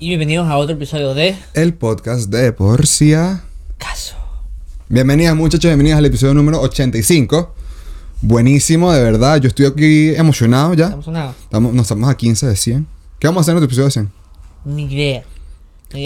Y 0.00 0.08
bienvenidos 0.08 0.48
a 0.48 0.56
otro 0.56 0.74
episodio 0.74 1.12
de 1.12 1.36
El 1.54 1.74
podcast 1.74 2.30
de 2.30 2.52
Porcia. 2.52 3.44
Caso. 3.78 4.16
Bienvenidas 4.88 5.36
muchachos, 5.36 5.68
bienvenidas 5.68 5.98
al 5.98 6.06
episodio 6.06 6.34
número 6.34 6.60
85. 6.60 7.54
Buenísimo, 8.22 8.92
de 8.92 9.02
verdad. 9.02 9.40
Yo 9.40 9.48
estoy 9.48 9.66
aquí 9.66 10.14
emocionado 10.14 10.74
ya. 10.74 10.96
Una 11.06 11.30
Estamos, 11.30 11.72
nos 11.72 11.82
estamos 11.82 12.08
a 12.08 12.16
15 12.16 12.46
de 12.46 12.56
100. 12.56 12.86
¿Qué 13.18 13.26
vamos 13.26 13.40
a 13.40 13.42
hacer 13.42 13.52
en 13.52 13.60
nuestro 13.60 13.66
episodio 13.66 13.86
de 13.86 13.90
100? 13.90 14.18
ni 14.64 14.84
idea. 14.84 15.24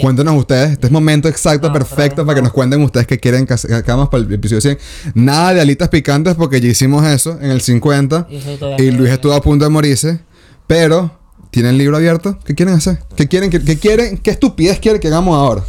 Cuéntenos 0.01 0.37
ustedes, 0.37 0.71
este 0.71 0.87
es 0.87 0.91
momento 0.93 1.27
exacto, 1.27 1.67
No, 1.67 1.73
perfecto 1.73 2.25
para 2.25 2.35
que 2.35 2.41
no. 2.41 2.45
nos 2.45 2.53
cuenten 2.53 2.81
ustedes 2.83 3.05
qué 3.05 3.19
quieren 3.19 3.45
que, 3.45 3.53
que 3.55 3.73
hagamos 3.73 4.07
para 4.07 4.23
el 4.23 4.31
episodio 4.33 4.61
100. 4.61 4.77
Nada 5.15 5.53
de 5.53 5.59
alitas 5.61 5.89
picantes 5.89 6.35
porque 6.35 6.61
ya 6.61 6.69
hicimos 6.69 7.05
eso 7.05 7.37
en 7.41 7.51
el 7.51 7.59
50 7.59 8.27
Y 8.29 8.91
no- 8.91 8.97
Luis 8.97 9.11
estuvo 9.11 9.33
a 9.33 9.41
punto 9.41 9.65
de 9.65 9.69
morirse. 9.69 10.19
Pero, 10.67 11.11
¿tienen 11.51 11.71
el 11.71 11.77
libro 11.79 11.97
abierto? 11.97 12.39
¿Qué 12.45 12.55
quieren 12.55 12.75
hacer? 12.75 12.99
¿Qué 13.17 13.27
quieren? 13.27 13.49
¿Qué, 13.49 13.61
qué 13.61 13.77
quieren? 13.77 14.17
¿Qué 14.19 14.31
estupidez 14.31 14.79
quieren 14.79 15.01
que 15.01 15.07
hagamos 15.09 15.35
ahora? 15.35 15.63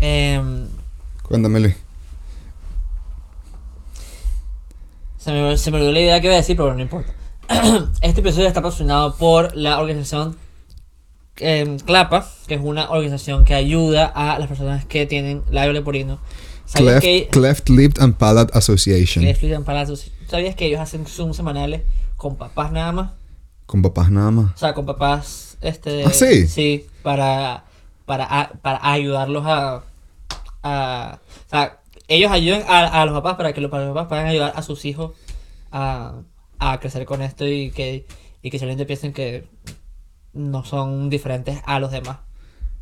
Em, 0.00 0.66
Cuéntame 1.24 1.58
Luis. 1.58 1.74
se, 5.18 5.32
me, 5.32 5.56
se 5.56 5.70
me 5.70 5.78
olvidó 5.78 5.92
la 5.92 6.00
idea 6.00 6.20
que 6.20 6.26
iba 6.28 6.34
a 6.34 6.38
decir, 6.38 6.56
pero 6.56 6.74
no 6.74 6.80
importa. 6.80 7.12
este 8.02 8.20
episodio 8.20 8.46
está 8.46 8.62
patrocinado 8.62 9.16
por 9.16 9.54
la 9.56 9.80
organización 9.80 10.36
CLAPA, 11.34 12.28
que 12.46 12.54
es 12.54 12.60
una 12.62 12.90
organización 12.90 13.44
que 13.44 13.54
ayuda 13.54 14.06
a 14.06 14.38
las 14.38 14.48
personas 14.48 14.84
que 14.84 15.06
tienen 15.06 15.42
labio 15.50 15.72
leporino. 15.72 16.18
¿Sabías 16.64 17.00
Cleft, 17.00 17.02
que, 17.02 17.28
Cleft 17.30 17.68
Lip 17.68 17.96
and 18.00 18.16
Palate 18.16 18.56
Association. 18.56 19.24
Cleft 19.24 19.42
Lip 19.42 19.54
and 19.54 19.64
Palate 19.64 19.94
¿Sabías 20.28 20.54
que 20.54 20.66
ellos 20.66 20.80
hacen 20.80 21.06
Zoom 21.06 21.34
semanales 21.34 21.82
con 22.16 22.36
papás 22.36 22.72
nada 22.72 22.92
más? 22.92 23.10
Con 23.66 23.82
papás 23.82 24.10
nada 24.10 24.30
más. 24.30 24.54
O 24.54 24.58
sea, 24.58 24.74
con 24.74 24.86
papás, 24.86 25.58
este... 25.60 26.04
¿Ah, 26.04 26.10
sí? 26.10 26.46
Sí, 26.46 26.86
para, 27.02 27.64
para, 28.06 28.52
para 28.62 28.90
ayudarlos 28.90 29.44
a, 29.46 29.82
a... 30.62 31.18
O 31.46 31.50
sea, 31.50 31.80
ellos 32.08 32.30
ayudan 32.30 32.62
a, 32.68 33.02
a 33.02 33.06
los 33.06 33.14
papás 33.14 33.36
para 33.36 33.52
que 33.52 33.60
los, 33.60 33.70
para 33.70 33.84
los 33.84 33.94
papás 33.94 34.08
puedan 34.08 34.26
ayudar 34.26 34.52
a 34.56 34.62
sus 34.62 34.84
hijos 34.84 35.12
a, 35.72 36.14
a 36.58 36.80
crecer 36.80 37.04
con 37.04 37.22
esto 37.22 37.46
y 37.46 37.70
que, 37.70 38.06
y 38.42 38.50
que 38.50 38.58
solamente 38.58 38.86
piensen 38.86 39.12
que 39.12 39.44
no 40.34 40.64
son 40.64 41.10
diferentes 41.10 41.60
a 41.64 41.78
los 41.80 41.90
demás. 41.90 42.18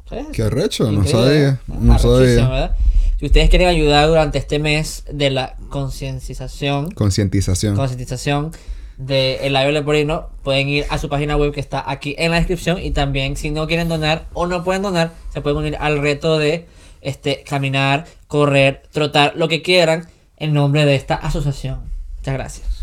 ¿Sabes? 0.08 0.26
Qué 0.32 0.42
arrecho, 0.42 0.90
no 0.90 1.06
sabía. 1.06 1.60
No 1.66 1.98
sabía. 1.98 2.48
¿verdad? 2.48 2.76
Si 3.18 3.26
ustedes 3.26 3.50
quieren 3.50 3.68
ayudar 3.68 4.08
durante 4.08 4.38
este 4.38 4.58
mes 4.58 5.04
de 5.10 5.30
la 5.30 5.54
concienciación, 5.68 6.90
Concientización. 6.90 7.76
concientización 7.76 8.50
de 8.98 9.46
el 9.46 9.52
labio 9.52 9.72
leporino, 9.72 10.28
pueden 10.42 10.68
ir 10.68 10.86
a 10.90 10.98
su 10.98 11.08
página 11.08 11.36
web 11.36 11.52
que 11.52 11.60
está 11.60 11.88
aquí 11.88 12.14
en 12.18 12.32
la 12.32 12.38
descripción 12.38 12.82
y 12.82 12.90
también 12.90 13.36
si 13.36 13.50
no 13.50 13.66
quieren 13.66 13.88
donar 13.88 14.26
o 14.32 14.46
no 14.46 14.64
pueden 14.64 14.82
donar, 14.82 15.12
se 15.32 15.40
pueden 15.40 15.58
unir 15.58 15.76
al 15.78 16.00
reto 16.00 16.38
de 16.38 16.66
este 17.00 17.42
caminar, 17.44 18.06
correr, 18.26 18.82
trotar, 18.92 19.34
lo 19.36 19.48
que 19.48 19.62
quieran 19.62 20.08
en 20.36 20.52
nombre 20.52 20.84
de 20.84 20.94
esta 20.94 21.14
asociación. 21.14 21.80
Muchas 22.18 22.34
gracias. 22.34 22.81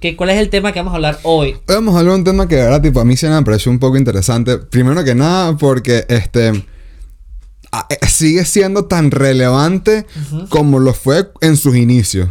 ¿Qué, 0.00 0.16
¿Cuál 0.16 0.30
es 0.30 0.38
el 0.38 0.48
tema 0.48 0.72
que 0.72 0.80
vamos 0.80 0.92
a 0.92 0.96
hablar 0.96 1.20
hoy? 1.24 1.52
Hoy 1.68 1.74
vamos 1.74 1.94
a 1.94 1.98
hablar 1.98 2.14
de 2.14 2.18
un 2.20 2.24
tema 2.24 2.48
que 2.48 2.56
de 2.56 2.62
verdad, 2.62 2.80
tipo, 2.80 3.00
a 3.00 3.04
mí 3.04 3.18
se 3.18 3.28
me 3.28 3.42
pareció 3.42 3.70
un 3.70 3.78
poco 3.78 3.98
interesante. 3.98 4.56
Primero 4.56 5.04
que 5.04 5.14
nada, 5.14 5.58
porque 5.58 6.06
este 6.08 6.48
eh, 6.48 8.06
sigue 8.08 8.46
siendo 8.46 8.86
tan 8.86 9.10
relevante 9.10 10.06
como 10.48 10.78
lo 10.78 10.94
fue 10.94 11.30
en 11.42 11.58
sus 11.58 11.76
inicios. 11.76 12.30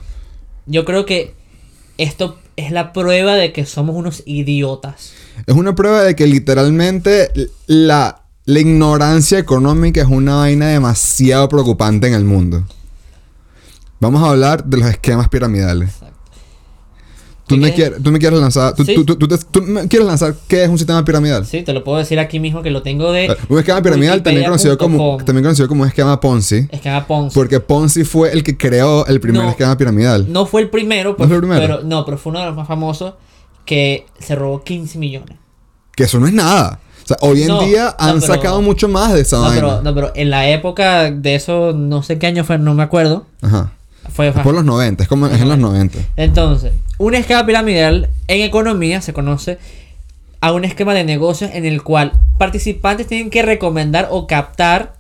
Yo 0.66 0.84
creo 0.84 1.06
que 1.06 1.36
esto 2.00 2.40
es 2.56 2.72
la 2.72 2.92
prueba 2.92 3.36
de 3.36 3.54
que 3.54 3.68
somos 3.68 3.96
unos 3.96 4.24
idiotas. 4.26 5.14
Es 5.46 5.56
una 5.56 5.76
prueba 5.76 6.02
de 6.02 6.16
que 6.16 6.26
literalmente 6.26 7.30
la, 7.68 8.24
la 8.46 8.60
ignorancia 8.60 9.38
económica 9.38 10.02
es 10.02 10.08
una 10.08 10.38
vaina 10.38 10.70
demasiado 10.70 11.48
preocupante 11.48 12.08
en 12.08 12.16
el 12.16 12.24
mundo. 12.24 12.66
Vamos 14.00 14.24
a 14.24 14.32
hablar 14.32 14.66
de 14.66 14.78
los 14.78 14.90
esquemas 14.90 15.30
piramidales. 15.30 15.92
Tú 17.50 17.56
¿Qué 17.56 17.62
me, 17.62 17.74
quieres? 17.74 18.02
tú 18.02 18.12
me 18.12 18.20
quieres 18.20 18.40
lanzar. 18.40 18.74
Tú, 18.76 18.86
Sí. 18.86 18.94
tú- 18.94 19.04
tú- 19.04 19.18
tú 19.28 19.62
me 19.64 19.88
quieres 19.88 20.08
lanzar 20.08 20.36
qué 20.48 20.64
es 20.64 20.70
un 20.70 20.78
sistema 20.78 21.04
piramidal. 21.04 21.46
Sí, 21.46 21.64
te 21.64 21.74
lo 21.74 21.84
puedo 21.84 21.98
decir 21.98 22.20
aquí 22.20 22.40
mismo 22.40 22.62
que 22.62 22.70
lo 22.70 22.82
tengo 22.84 23.12
de 23.12 23.36
Un 23.50 23.60
esquema 23.60 23.82
piramidal 23.82 24.24
también 24.24 24.46
conocido, 24.46 24.78
como, 24.78 25.18
también 25.26 25.44
conocido 25.44 25.68
como 25.68 25.82
un 25.82 25.88
esquema 25.90 26.20
Ponzi. 26.22 26.68
Esquema 26.72 27.06
Ponzi. 27.08 27.34
Porque 27.34 27.60
Ponzi 27.60 28.04
fue 28.06 28.32
el 28.32 28.44
que 28.44 28.56
creó 28.56 29.06
el 29.08 29.20
primer 29.20 29.44
No. 29.44 29.50
esquema 29.50 29.76
piramidal. 29.78 30.32
No 30.32 30.46
fue 30.46 30.62
el 30.62 30.70
primero, 30.70 31.16
fue 31.16 31.26
el 31.26 31.38
primero? 31.40 31.60
pero 31.60 31.82
no, 31.84 32.06
pero 32.06 32.18
fue 32.18 32.30
uno 32.30 32.40
de 32.40 32.46
los 32.46 32.56
más 32.56 32.68
famosos 32.68 33.16
que 33.66 34.06
se 34.20 34.36
robó 34.36 34.64
15 34.64 34.98
millones. 34.98 35.38
Que 35.96 36.04
eso 36.04 36.20
no 36.20 36.28
es 36.28 36.34
nada. 36.34 36.80
O 37.04 37.08
sea, 37.10 37.18
hoy 37.22 37.42
en 37.42 37.48
No, 37.48 37.62
día 37.64 37.96
no, 38.00 38.06
han 38.08 38.20
pero- 38.20 38.34
sacado 38.34 38.62
mucho 38.62 38.88
más 38.88 39.14
de 39.14 39.22
esa 39.22 39.38
No 39.38 39.44
vaina. 39.44 39.56
pero, 39.56 39.82
no, 39.82 39.96
pero 39.96 40.12
en 40.16 40.30
la 40.30 40.48
época 40.50 41.10
de 41.10 41.34
eso, 41.36 41.74
no 41.74 42.04
sé 42.04 42.20
qué 42.20 42.28
año 42.28 42.44
fue, 42.44 42.60
no 42.60 42.76
me 42.76 42.84
acuerdo. 42.84 43.26
Ajá. 43.42 43.74
Fue 44.20 44.44
por 44.44 44.54
los 44.54 44.66
90, 44.66 45.04
es 45.04 45.10
como 45.10 45.28
es 45.28 45.42
en 45.42 45.48
los 45.48 45.58
90. 45.58 45.98
Entonces, 46.18 46.74
un 46.98 47.16
esquema 47.16 47.46
piramidal 47.46 48.10
en 48.28 48.42
economía 48.42 49.02
se 49.02 49.14
conoce 49.14 49.58
a 50.42 50.52
un 50.52 50.66
esquema 50.66 50.94
de 50.94 51.06
negocios 51.06 51.52
en 51.54 51.66
el 51.66 51.84
cual 51.84 52.12
participantes 52.38 53.08
tienen 53.08 53.30
que 53.30 53.42
recomendar 53.44 54.10
o 54.12 54.28
captar, 54.28 54.96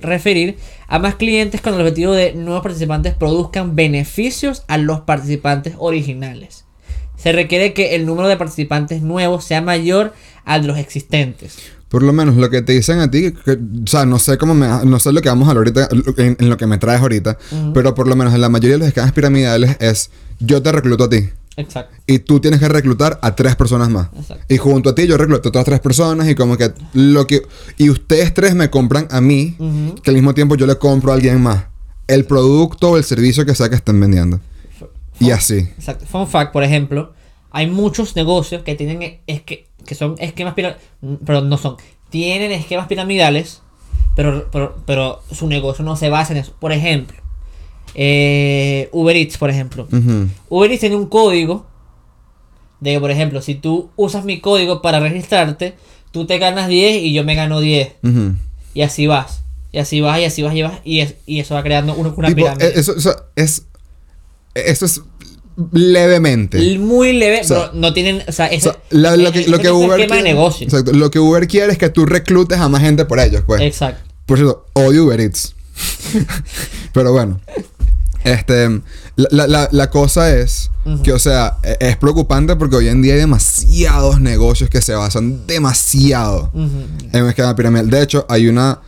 referir 0.00 0.56
a 0.88 0.98
más 0.98 1.14
clientes 1.14 1.60
con 1.60 1.74
el 1.74 1.80
objetivo 1.80 2.12
de 2.12 2.32
nuevos 2.34 2.62
participantes 2.62 3.14
produzcan 3.14 3.76
beneficios 3.76 4.64
a 4.66 4.76
los 4.76 5.00
participantes 5.02 5.74
originales. 5.78 6.64
Se 7.16 7.30
requiere 7.30 7.72
que 7.72 7.94
el 7.94 8.06
número 8.06 8.26
de 8.26 8.36
participantes 8.36 9.02
nuevos 9.02 9.44
sea 9.44 9.60
mayor 9.60 10.14
al 10.44 10.62
de 10.62 10.68
los 10.68 10.78
existentes. 10.78 11.58
Por 11.92 12.02
lo 12.02 12.12
menos 12.12 12.36
lo 12.36 12.50
que 12.50 12.62
te 12.62 12.72
dicen 12.72 12.98
a 13.00 13.08
ti, 13.10 13.32
que- 13.44 13.52
o 13.52 13.86
sea, 13.86 14.04
no 14.06 14.18
sé 14.18 14.36
cómo 14.38 14.54
me, 14.54 14.66
no 14.66 14.98
sé 14.98 15.12
lo 15.12 15.20
que 15.22 15.28
vamos 15.28 15.46
a 15.46 15.52
hablar 15.52 15.68
ahorita, 15.68 15.88
en, 16.22 16.36
en 16.40 16.48
lo 16.48 16.56
que 16.56 16.66
me 16.66 16.78
traes 16.78 17.00
ahorita, 17.02 17.38
pero 17.74 17.94
por 17.94 18.08
lo 18.08 18.16
menos 18.16 18.34
en 18.34 18.40
la 18.40 18.48
mayoría 18.48 18.72
de 18.74 18.78
los 18.78 18.88
esquemas 18.88 19.12
piramidales 19.12 19.76
es 19.78 20.10
yo 20.40 20.60
te 20.62 20.72
recluto 20.72 21.04
a 21.04 21.08
ti 21.10 21.28
Exacto. 21.56 21.94
y 22.06 22.18
tú 22.20 22.40
tienes 22.40 22.58
que 22.60 22.68
reclutar 22.68 23.18
a 23.22 23.36
tres 23.36 23.54
personas 23.56 23.90
más. 23.90 24.08
Exacto. 24.18 24.42
Y 24.48 24.56
junto 24.56 24.88
a 24.90 24.94
ti 24.94 25.06
yo 25.06 25.16
recluto 25.18 25.46
a 25.46 25.50
otras 25.50 25.64
tres 25.66 25.80
personas 25.80 26.28
y 26.28 26.34
como 26.34 26.56
que 26.56 26.72
lo 26.94 27.26
que 27.26 27.42
y 27.76 27.90
ustedes 27.90 28.32
tres 28.34 28.54
me 28.54 28.70
compran 28.70 29.06
a 29.10 29.20
mí, 29.20 29.54
que 30.02 30.10
al 30.10 30.14
mismo 30.16 30.32
tiempo 30.34 30.56
yo 30.56 30.66
le 30.66 30.76
compro 30.78 31.12
a 31.12 31.14
alguien 31.14 31.40
más 31.42 31.64
el 32.08 32.24
producto 32.24 32.92
o 32.92 32.96
el 32.96 33.04
servicio 33.04 33.44
que 33.46 33.54
sea 33.54 33.68
que 33.68 33.76
estén 33.76 34.00
vendiendo. 34.00 34.40
Y 35.20 35.30
así. 35.30 35.58
Exacto. 35.78 36.06
Fun 36.06 36.26
fact, 36.26 36.52
por 36.52 36.64
ejemplo, 36.64 37.12
hay 37.50 37.70
muchos 37.70 38.16
negocios 38.16 38.62
que 38.62 38.74
tienen 38.74 39.20
es 39.26 39.42
que, 39.42 39.68
que 39.86 39.94
son 39.94 40.16
esquemas 40.18 40.54
piramidales, 40.54 40.86
pero 41.24 41.40
no 41.42 41.56
son. 41.58 41.76
Tienen 42.10 42.52
esquemas 42.52 42.86
piramidales, 42.88 43.62
pero, 44.16 44.48
pero, 44.52 44.76
pero 44.86 45.22
su 45.32 45.46
negocio 45.48 45.84
no 45.84 45.96
se 45.96 46.08
basa 46.10 46.32
en 46.32 46.38
eso. 46.40 46.54
Por 46.60 46.72
ejemplo, 46.72 47.16
eh, 47.94 48.88
Uber 48.92 49.16
Eats, 49.16 49.38
por 49.38 49.50
ejemplo. 49.50 49.88
Uber 50.48 50.70
Eats 50.70 50.80
tiene 50.80 50.96
un 50.96 51.06
código 51.06 51.66
de 52.80 52.92
que, 52.92 53.00
por 53.00 53.10
ejemplo, 53.10 53.40
si 53.42 53.54
tú 53.54 53.90
usas 53.96 54.24
mi 54.24 54.40
código 54.40 54.82
para 54.82 55.00
registrarte, 55.00 55.74
tú 56.10 56.26
te 56.26 56.38
ganas 56.38 56.68
10 56.68 57.02
y 57.02 57.12
yo 57.12 57.24
me 57.24 57.34
gano 57.34 57.60
10. 57.60 57.92
Ujú. 58.02 58.34
Y 58.74 58.82
así 58.82 59.06
vas. 59.06 59.44
Y 59.70 59.78
así 59.78 60.00
vas, 60.00 60.18
y 60.20 60.24
así 60.24 60.42
vas, 60.42 60.54
y 60.54 60.62
vas. 60.62 60.80
Y, 60.84 61.00
es- 61.00 61.14
y 61.26 61.40
eso 61.40 61.54
va 61.54 61.62
creando 61.62 61.94
una, 61.94 62.10
una 62.10 62.28
Tipo, 62.28 62.36
pirámide. 62.42 62.66
eh, 62.68 62.72
eso, 62.76 62.94
eso 62.96 63.14
es 63.36 63.66
eso 64.54 64.84
es 64.84 65.00
levemente. 65.72 66.78
Muy 66.78 67.12
leve, 67.12 67.40
O 67.40 67.44
sea, 67.44 67.70
no 67.74 67.92
tienen. 67.92 68.22
O 68.26 68.32
sea, 68.32 68.46
O 68.46 68.50
es, 68.50 68.62
sea, 68.62 68.76
la- 68.90 69.16
lo, 69.16 69.32
que, 69.32 69.46
lo 69.48 69.56
Uber 69.56 70.00
esquema 70.00 70.16
de 70.16 70.22
quiere- 70.22 70.22
negocio. 70.22 70.64
Exacto, 70.66 70.92
lo 70.92 71.10
que 71.10 71.18
Uber 71.18 71.46
quiere 71.48 71.72
es 71.72 71.78
que 71.78 71.90
tú 71.90 72.06
reclutes 72.06 72.58
a 72.58 72.68
más 72.68 72.80
gente 72.82 73.04
por 73.04 73.18
ellos, 73.20 73.42
pues. 73.46 73.60
Exacto. 73.60 74.02
Por 74.26 74.38
cierto, 74.38 74.66
odio 74.74 75.04
Uber 75.04 75.20
Eats. 75.20 75.54
Pero 76.92 77.12
bueno. 77.12 77.40
Este, 78.24 78.68
la, 79.16 79.28
la- 79.30 79.46
la- 79.48 79.68
la 79.72 79.90
cosa 79.90 80.32
es 80.36 80.70
que, 81.02 81.12
o 81.12 81.18
sea, 81.18 81.58
e- 81.64 81.76
es 81.80 81.96
preocupante 81.96 82.54
porque 82.54 82.76
hoy 82.76 82.88
en 82.88 83.02
día 83.02 83.14
hay 83.14 83.20
demasiados 83.20 84.20
negocios 84.20 84.70
que 84.70 84.80
se 84.80 84.94
basan 84.94 85.44
demasiado 85.46 86.50
en 86.54 87.22
un 87.22 87.28
esquema 87.28 87.54
piramidal. 87.56 87.90
De 87.90 88.00
hecho, 88.02 88.24
hay 88.28 88.46
una. 88.48 88.80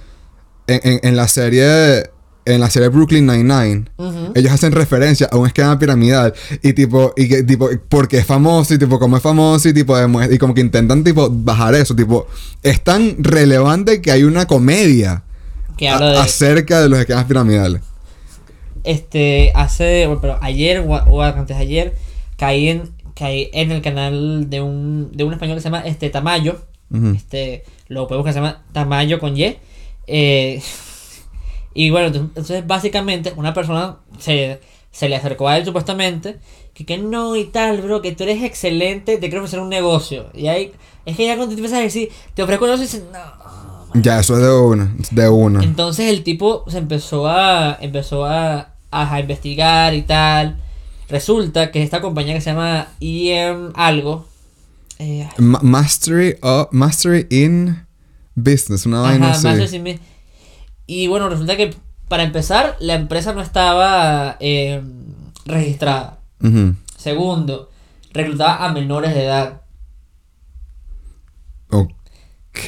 En, 0.66 0.80
en- 0.84 1.00
en 1.02 1.16
la 1.16 1.26
serie. 1.28 2.10
En 2.46 2.60
la 2.60 2.68
serie 2.68 2.88
Brooklyn 2.88 3.24
Nine-Nine, 3.26 3.84
ellos 4.34 4.52
hacen 4.52 4.72
referencia 4.72 5.28
a 5.32 5.36
un 5.38 5.46
esquema 5.46 5.78
piramidal 5.78 6.34
y 6.62 6.74
tipo, 6.74 7.14
y 7.16 7.26
que 7.28 7.42
tipo, 7.42 7.70
porque 7.88 8.18
es 8.18 8.26
famoso 8.26 8.74
y 8.74 8.78
tipo, 8.78 8.98
como 8.98 9.16
es 9.16 9.22
famoso 9.22 9.68
y 9.70 9.72
tipo, 9.72 9.94
y 10.30 10.36
como 10.36 10.52
que 10.52 10.60
intentan 10.60 11.02
tipo 11.04 11.28
bajar 11.30 11.74
eso, 11.74 11.96
tipo, 11.96 12.26
es 12.62 12.82
tan 12.84 13.16
relevante 13.24 14.02
que 14.02 14.10
hay 14.12 14.24
una 14.24 14.44
comedia 14.46 15.22
Que 15.78 15.88
a- 15.88 15.94
habla 15.94 16.10
de. 16.12 16.18
acerca 16.18 16.82
de 16.82 16.88
los 16.90 16.98
esquemas 16.98 17.24
piramidales. 17.24 17.80
Este, 18.84 19.50
hace. 19.54 20.06
bueno, 20.06 20.20
pero 20.20 20.38
ayer 20.42 20.80
o, 20.80 20.92
o 20.92 21.22
antes 21.22 21.56
de 21.56 21.62
ayer, 21.62 21.94
caí 22.36 22.68
en, 22.68 22.90
caí 23.14 23.48
en 23.54 23.70
el 23.70 23.80
canal 23.80 24.50
de 24.50 24.60
un, 24.60 25.10
de 25.12 25.24
un 25.24 25.32
español 25.32 25.56
que 25.56 25.62
se 25.62 25.68
llama 25.68 25.80
este, 25.80 26.10
Tamayo. 26.10 26.60
Este, 27.16 27.64
lo 27.88 28.06
podemos 28.06 28.24
que 28.26 28.32
se 28.32 28.38
llama 28.38 28.62
Tamayo 28.72 29.18
con 29.18 29.36
Y. 29.36 29.56
Eh, 30.06 30.62
Y 31.74 31.90
bueno, 31.90 32.06
entonces- 32.08 32.66
básicamente 32.66 33.32
una 33.36 33.52
persona 33.52 33.96
se, 34.18 34.60
se 34.92 35.08
le 35.08 35.16
acercó 35.16 35.48
a 35.48 35.58
él 35.58 35.64
supuestamente, 35.64 36.38
que, 36.72 36.86
que 36.86 36.98
no 36.98 37.34
y 37.36 37.44
tal, 37.44 37.82
bro, 37.82 38.00
que 38.00 38.12
tú 38.12 38.22
eres 38.22 38.42
excelente, 38.42 39.16
te 39.18 39.28
quiero 39.28 39.40
ofrecer 39.40 39.60
un 39.60 39.68
negocio. 39.68 40.30
Y 40.34 40.46
ahí, 40.46 40.72
es 41.04 41.16
que 41.16 41.26
ya 41.26 41.36
cuando 41.36 41.54
te 41.54 41.60
empiezas 41.60 41.80
a 41.80 41.82
decir, 41.82 42.08
te 42.34 42.42
ofrezco 42.42 42.64
un 42.64 42.70
negocio, 42.70 42.86
dices, 42.98 43.04
no. 43.12 44.00
Ya, 44.00 44.18
eso 44.20 44.34
es 44.36 44.42
de 44.42 44.50
una. 44.52 44.94
De 45.12 45.28
una. 45.28 45.62
Entonces 45.62 46.10
el 46.10 46.24
tipo 46.24 46.64
se 46.68 46.78
empezó 46.78 47.28
a, 47.28 47.76
empezó 47.80 48.24
a, 48.24 48.70
a 48.90 49.20
investigar 49.20 49.94
y 49.94 50.02
tal. 50.02 50.56
Resulta 51.08 51.70
que 51.70 51.82
esta 51.82 52.00
compañía 52.00 52.34
que 52.34 52.40
se 52.40 52.50
llama 52.50 52.88
IM 52.98 53.70
algo, 53.74 54.26
eh, 54.98 55.28
Ma- 55.38 55.60
mastery, 55.62 56.36
of- 56.40 56.68
mastery 56.72 57.26
in 57.30 57.84
business, 58.34 58.86
una 58.86 59.00
vaina 59.00 59.26
Ajá, 59.26 59.34
así. 59.36 59.46
Master 59.46 59.62
System 59.68 59.84
Business. 59.84 60.00
Y 60.86 61.06
bueno, 61.06 61.28
resulta 61.28 61.56
que 61.56 61.74
para 62.08 62.22
empezar, 62.22 62.76
la 62.80 62.94
empresa 62.94 63.32
no 63.32 63.40
estaba 63.40 64.36
eh, 64.40 64.82
registrada. 65.46 66.18
Segundo, 66.98 67.70
reclutaba 68.12 68.64
a 68.64 68.72
menores 68.72 69.14
de 69.14 69.24
edad. 69.24 69.62
Ok. 71.70 71.90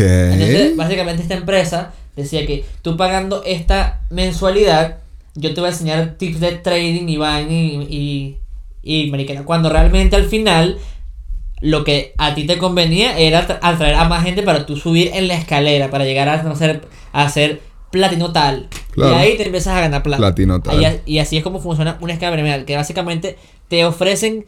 Entonces, 0.00 0.76
básicamente 0.76 1.22
esta 1.22 1.34
empresa 1.34 1.92
decía 2.16 2.46
que 2.46 2.64
tú 2.82 2.96
pagando 2.96 3.42
esta 3.44 4.00
mensualidad, 4.10 4.98
yo 5.34 5.52
te 5.52 5.60
voy 5.60 5.68
a 5.68 5.72
enseñar 5.72 6.14
tips 6.18 6.40
de 6.40 6.52
trading 6.52 7.08
y 7.08 7.16
vaina 7.18 7.52
y, 7.52 8.38
y, 8.82 9.02
y 9.04 9.10
mariquera. 9.10 9.44
Cuando 9.44 9.68
realmente 9.68 10.16
al 10.16 10.24
final 10.24 10.78
lo 11.60 11.84
que 11.84 12.14
a 12.16 12.34
ti 12.34 12.46
te 12.46 12.58
convenía 12.58 13.18
era 13.18 13.46
tra- 13.46 13.58
atraer 13.62 13.94
a 13.94 14.08
más 14.08 14.24
gente 14.24 14.42
para 14.42 14.64
tú 14.66 14.76
subir 14.76 15.10
en 15.14 15.28
la 15.28 15.34
escalera, 15.34 15.90
para 15.90 16.04
llegar 16.04 16.28
a 16.28 16.42
no 16.42 16.56
ser, 16.56 16.88
a 17.12 17.28
ser 17.28 17.60
platino 17.90 18.32
tal. 18.32 18.68
Claro. 18.92 19.14
Y 19.14 19.18
ahí 19.18 19.36
te 19.36 19.44
empiezas 19.44 19.74
a 19.76 19.80
ganar 19.80 20.02
plata. 20.02 20.18
Platino 20.18 20.60
tal. 20.60 21.02
Y, 21.06 21.18
así 21.18 21.36
es 21.36 21.42
como 21.42 21.60
funciona 21.60 21.98
una 22.00 22.12
escala 22.12 22.32
piramidal, 22.32 22.64
que 22.64 22.76
básicamente 22.76 23.38
te 23.68 23.84
ofrecen 23.84 24.46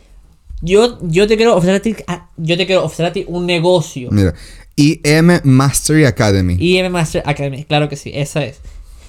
yo, 0.61 0.99
yo 1.03 1.27
te 1.29 1.37
quiero 1.37 1.57
ofrecer 1.57 1.77
a 1.77 1.81
ti, 1.81 1.97
yo 2.37 2.57
te 2.57 2.67
quiero 2.67 2.85
ofrecer 2.85 3.07
a 3.07 3.13
ti 3.13 3.25
un 3.29 3.47
negocio. 3.47 4.09
Mira. 4.11 4.35
IM 4.77 5.41
Mastery 5.43 6.05
Academy. 6.05 6.57
IM 6.59 6.91
Master 6.91 7.23
Academy, 7.27 7.65
claro 7.65 7.89
que 7.89 7.97
sí, 7.97 8.13
esa 8.15 8.45
es. 8.45 8.61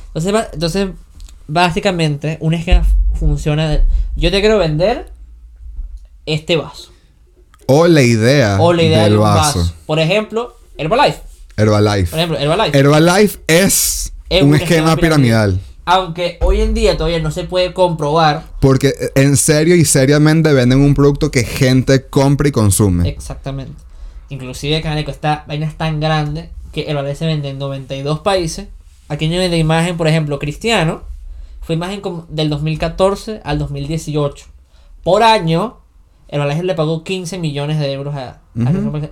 Entonces, 0.07 0.47
entonces 0.53 0.89
básicamente, 1.47 2.37
un 2.39 2.53
esquema 2.53 2.85
funciona 3.13 3.69
de, 3.69 3.83
yo 4.15 4.31
te 4.31 4.39
quiero 4.39 4.57
vender 4.57 5.11
este 6.25 6.55
vaso. 6.55 6.91
O 7.67 7.87
la 7.87 8.01
idea, 8.01 8.57
O 8.59 8.73
la 8.73 8.83
idea 8.83 9.03
del 9.03 9.11
de 9.13 9.17
un 9.17 9.23
vaso. 9.23 9.59
vaso. 9.59 9.73
Por 9.85 9.99
ejemplo, 9.99 10.55
Herbalife. 10.77 11.21
Herbalife. 11.57 12.09
Por 12.09 12.19
ejemplo, 12.19 12.39
Herbalife. 12.39 12.77
Herbalife 12.77 13.39
es, 13.47 14.13
Es 14.29 14.43
un, 14.43 14.55
esquema 14.55 14.95
piramidal. 14.95 15.59
Aunque 15.85 16.37
hoy 16.41 16.61
en 16.61 16.73
día 16.75 16.95
todavía 16.97 17.19
no 17.19 17.31
se 17.31 17.45
puede 17.45 17.73
comprobar 17.73 18.45
Porque 18.59 18.89
eh, 18.89 19.11
en 19.15 19.37
serio 19.37 19.75
y 19.75 19.85
seriamente 19.85 20.53
venden 20.53 20.81
un 20.81 20.93
producto 20.93 21.31
que 21.31 21.43
gente 21.43 22.05
compra 22.05 22.47
y 22.47 22.51
consume. 22.51 23.09
exactamente. 23.09 23.73
Inclusive, 24.29 24.81
Caneco, 24.81 25.09
esta 25.09 25.43
vaina 25.47 25.65
es 25.65 25.75
tan 25.75 25.99
grande 25.99 26.51
que 26.71 26.83
Herbalife 26.87 27.15
se 27.15 27.25
vende 27.25 27.49
en 27.49 27.57
92 27.57 28.19
países. 28.19 28.67
Aquí 29.07 29.27
no 29.27 29.37
de 29.37 29.57
imagen, 29.57 29.97
por 29.97 30.07
ejemplo, 30.07 30.37
Cristiano. 30.37 31.01
Fue 31.61 31.75
imagen 31.75 32.01
del 32.29 32.49
2014 32.49 33.41
al 33.43 33.57
2018. 33.57 34.45
Por 35.03 35.23
año, 35.23 35.77
Herbalife 36.27 36.63
le 36.63 36.75
pagó 36.75 37.03
15 37.03 37.39
millones 37.39 37.79
de 37.79 37.91
euros 37.91 38.13
a, 38.15 38.29
a 38.29 38.69
Ujú. 38.69 39.09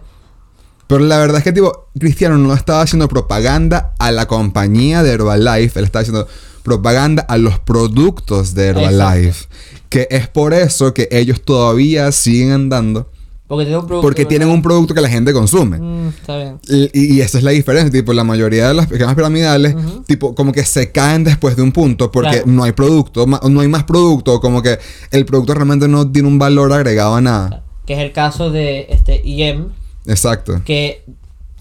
Pero 0.87 1.03
la 1.03 1.17
verdad 1.17 1.37
es 1.39 1.43
que, 1.43 1.51
tipo, 1.51 1.87
Cristiano 1.99 2.37
no 2.37 2.53
estaba 2.53 2.81
haciendo 2.81 3.07
propaganda 3.09 3.93
a 3.99 4.11
la 4.11 4.25
compañía 4.27 5.03
de 5.03 5.11
Herbalife, 5.11 5.79
él 5.79 5.85
estaba 5.85 6.01
haciendo 6.01 6.27
propaganda 6.63 7.23
a 7.27 7.37
los 7.37 7.59
productos 7.59 8.53
de 8.55 8.67
Herbalife. 8.67 9.47
Que 9.89 10.07
es 10.11 10.27
por 10.27 10.53
eso 10.53 10.93
que 10.93 11.07
ellos 11.11 11.41
todavía 11.41 12.11
siguen 12.11 12.51
andando, 12.51 13.09
Porque 13.47 13.63
tiene 13.65 13.77
un 13.79 13.87
producto. 13.87 14.01
porque 14.07 14.25
tienen 14.25 14.49
un 14.49 14.61
producto 14.61 14.93
que 14.93 14.99
la 15.01 15.07
gente 15.09 15.31
consume. 15.31 15.77
Mm, 15.79 16.07
está 16.09 16.37
bien. 16.37 16.59
Y, 16.93 17.15
y 17.15 17.21
esa 17.21 17.37
es 17.37 17.43
la 17.45 17.51
diferencia, 17.51 17.89
tipo, 17.91 18.11
la 18.13 18.25
mayoría 18.25 18.67
de 18.69 18.73
las 18.73 18.91
esquemas 18.91 19.15
piramidales, 19.15 19.75
tipo, 20.05 20.35
como 20.35 20.51
que 20.51 20.65
se 20.65 20.91
caen 20.91 21.23
después 21.23 21.55
de 21.55 21.61
un 21.61 21.71
punto 21.71 22.11
porque 22.11 22.29
Claro. 22.31 22.43
no 22.47 22.63
hay 22.63 22.73
producto, 22.73 23.25
no 23.25 23.59
hay 23.61 23.67
más 23.69 23.83
producto, 23.85 24.39
como 24.41 24.61
que 24.61 24.77
el 25.11 25.25
producto 25.25 25.53
realmente 25.53 25.87
no 25.87 26.09
tiene 26.11 26.27
un 26.27 26.37
valor 26.39 26.71
agregado 26.73 27.15
a 27.15 27.21
nada. 27.21 27.63
Que 27.85 27.93
es 27.93 27.99
el 27.99 28.11
caso 28.11 28.51
de 28.51 28.87
este 28.89 29.21
IEM, 29.25 29.69
Exacto. 30.07 30.61
que, 30.65 31.03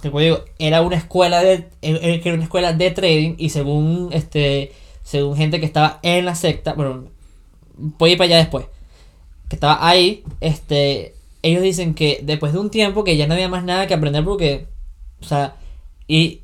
que 0.01 0.11
como 0.11 0.21
digo, 0.21 0.45
era 0.59 0.83
una 0.83 0.97
escuela 0.97 1.43
de 1.43 1.69
era 1.83 2.35
una 2.35 2.45
escuela 2.45 2.73
de 2.73 2.91
trading 2.91 3.35
y 3.39 3.51
según 3.51 4.11
este 4.13 4.73
según 5.03 5.37
gente 5.37 5.61
que 5.61 5.67
estaba 5.67 6.01
en 6.03 6.25
la 6.25 6.35
secta, 6.35 6.73
bueno, 6.73 7.05
voy 7.77 8.11
a 8.11 8.13
ir 8.13 8.19
para 8.19 8.27
allá 8.27 8.37
después, 8.39 8.67
que 9.49 9.57
estaba 9.57 9.87
ahí, 9.87 10.25
este 10.41 11.15
ellos 11.43 11.63
dicen 11.63 11.95
que 11.95 12.21
después 12.23 12.53
de 12.53 12.59
un 12.59 12.71
tiempo 12.71 13.05
que 13.05 13.17
ya 13.17 13.27
no 13.27 13.35
había 13.35 13.49
más 13.49 13.65
nada 13.65 13.87
que 13.87 13.95
aprender 13.95 14.25
porque 14.25 14.67
o 15.21 15.25
sea, 15.25 15.57
y 16.07 16.41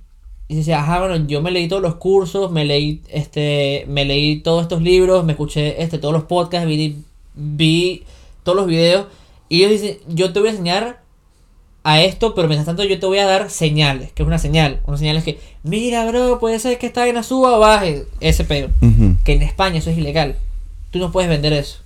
y 0.49 0.57
dice, 0.57 0.75
ajá, 0.75 1.01
bueno, 1.01 1.27
yo 1.27 1.41
me 1.41 1.51
leí 1.51 1.67
todos 1.67 1.81
los 1.81 1.95
cursos, 1.95 2.51
me 2.51 2.65
leí 2.65 3.01
este 3.09 3.85
me 3.89 4.05
leí 4.05 4.41
todos 4.41 4.63
estos 4.63 4.83
libros, 4.83 5.25
me 5.25 5.33
escuché 5.33 5.83
este 5.83 5.99
todos 5.99 6.13
los 6.13 6.25
podcasts, 6.25 6.69
vi 6.69 6.99
vi 7.35 8.05
todos 8.43 8.57
los 8.57 8.67
videos 8.67 9.07
y 9.49 9.65
ellos 9.65 9.81
dicen, 9.81 9.99
yo 10.09 10.33
te 10.33 10.41
voy 10.41 10.49
a 10.49 10.53
enseñar 10.53 11.02
a 11.85 12.01
esto, 12.01 12.35
pero 12.35 12.49
mientras 12.49 12.67
tanto 12.67 12.85
yo 12.85 12.99
te 12.99 13.07
voy 13.07 13.19
a 13.19 13.27
dar 13.27 13.51
señales, 13.51 14.13
que 14.13 14.23
es 14.23 14.27
una 14.27 14.39
señal. 14.39 14.81
Una 14.87 14.97
señal 14.97 15.17
es 15.17 15.25
que, 15.25 15.41
mira, 15.65 16.07
bro, 16.07 16.39
puede 16.39 16.59
ser 16.61 16.79
que 16.79 16.87
esta 16.87 17.01
vaina 17.01 17.23
suba 17.23 17.57
o 17.57 17.61
baje. 17.61 18.05
Ese 18.21 18.45
pedo. 18.45 18.69
Que 19.25 19.33
en 19.35 19.43
España 19.43 19.79
eso 19.79 19.91
es 19.91 19.99
ilegal. 19.99 20.37
Tú 20.91 20.99
no 20.99 21.11
puedes 21.11 21.29
vender 21.29 21.53
eso. 21.53 21.79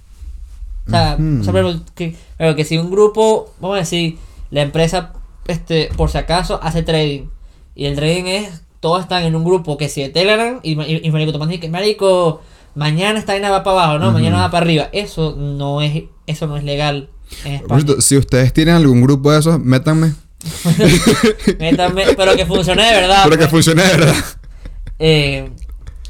O 0.87 0.90
sea, 0.90 1.16
Ujú. 1.19 1.40
o 1.40 1.44
sea, 1.44 1.52
pero 1.52 1.81
que, 1.94 2.14
pero 2.37 2.54
que 2.54 2.64
si 2.64 2.78
un 2.78 2.90
grupo, 2.90 3.52
vamos 3.60 3.76
a 3.76 3.81
decir, 3.81 4.19
la 4.50 4.62
empresa, 4.62 5.14
este, 5.46 5.88
por 5.96 6.10
si 6.10 6.19
acaso, 6.19 6.60
hace 6.62 6.82
trading. 6.82 7.28
Y 7.75 7.87
el 7.87 7.96
trading 7.96 8.25
es, 8.25 8.62
todos 8.81 9.00
están 9.00 9.25
en 9.25 9.34
un 9.34 9.44
grupo 9.44 9.76
que 9.78 9.88
si 9.88 10.02
de 10.02 10.10
Telegram 10.10 10.60
y, 10.62 10.81
y, 10.81 11.00
y 11.06 11.10
marico, 11.10 11.32
toman 11.32 11.48
que, 11.58 11.69
marico, 11.69 12.43
mañana 12.75 13.19
esta 13.19 13.32
vaina 13.32 13.50
va 13.50 13.64
para 13.64 13.84
abajo, 13.84 13.98
¿no? 13.98 14.12
Mañana 14.12 14.43
va 14.43 14.50
para 14.50 14.64
arriba. 14.64 14.88
Eso 14.93 15.34
no 15.37 15.81
es, 15.81 16.04
eso 16.26 16.46
no 16.46 16.56
es 16.56 16.64
legal 16.64 17.08
Por 17.69 18.02
si 18.02 18.17
ustedes 18.17 18.52
tienen 18.52 18.75
algún 18.76 19.02
grupo 19.02 19.32
de 19.32 19.40
esos, 19.40 19.58
métanme. 19.61 20.12
Métame, 21.58 22.05
pero 22.17 22.37
que 22.37 22.46
funcione 22.46 22.84
de 22.84 22.93
verdad. 23.00 23.23
Pero 23.25 23.32
que 23.37 23.46
pues. 23.46 23.50
funcione 23.50 23.82
de 23.82 23.88
verdad. 23.88 24.14
Eh, 24.99 25.50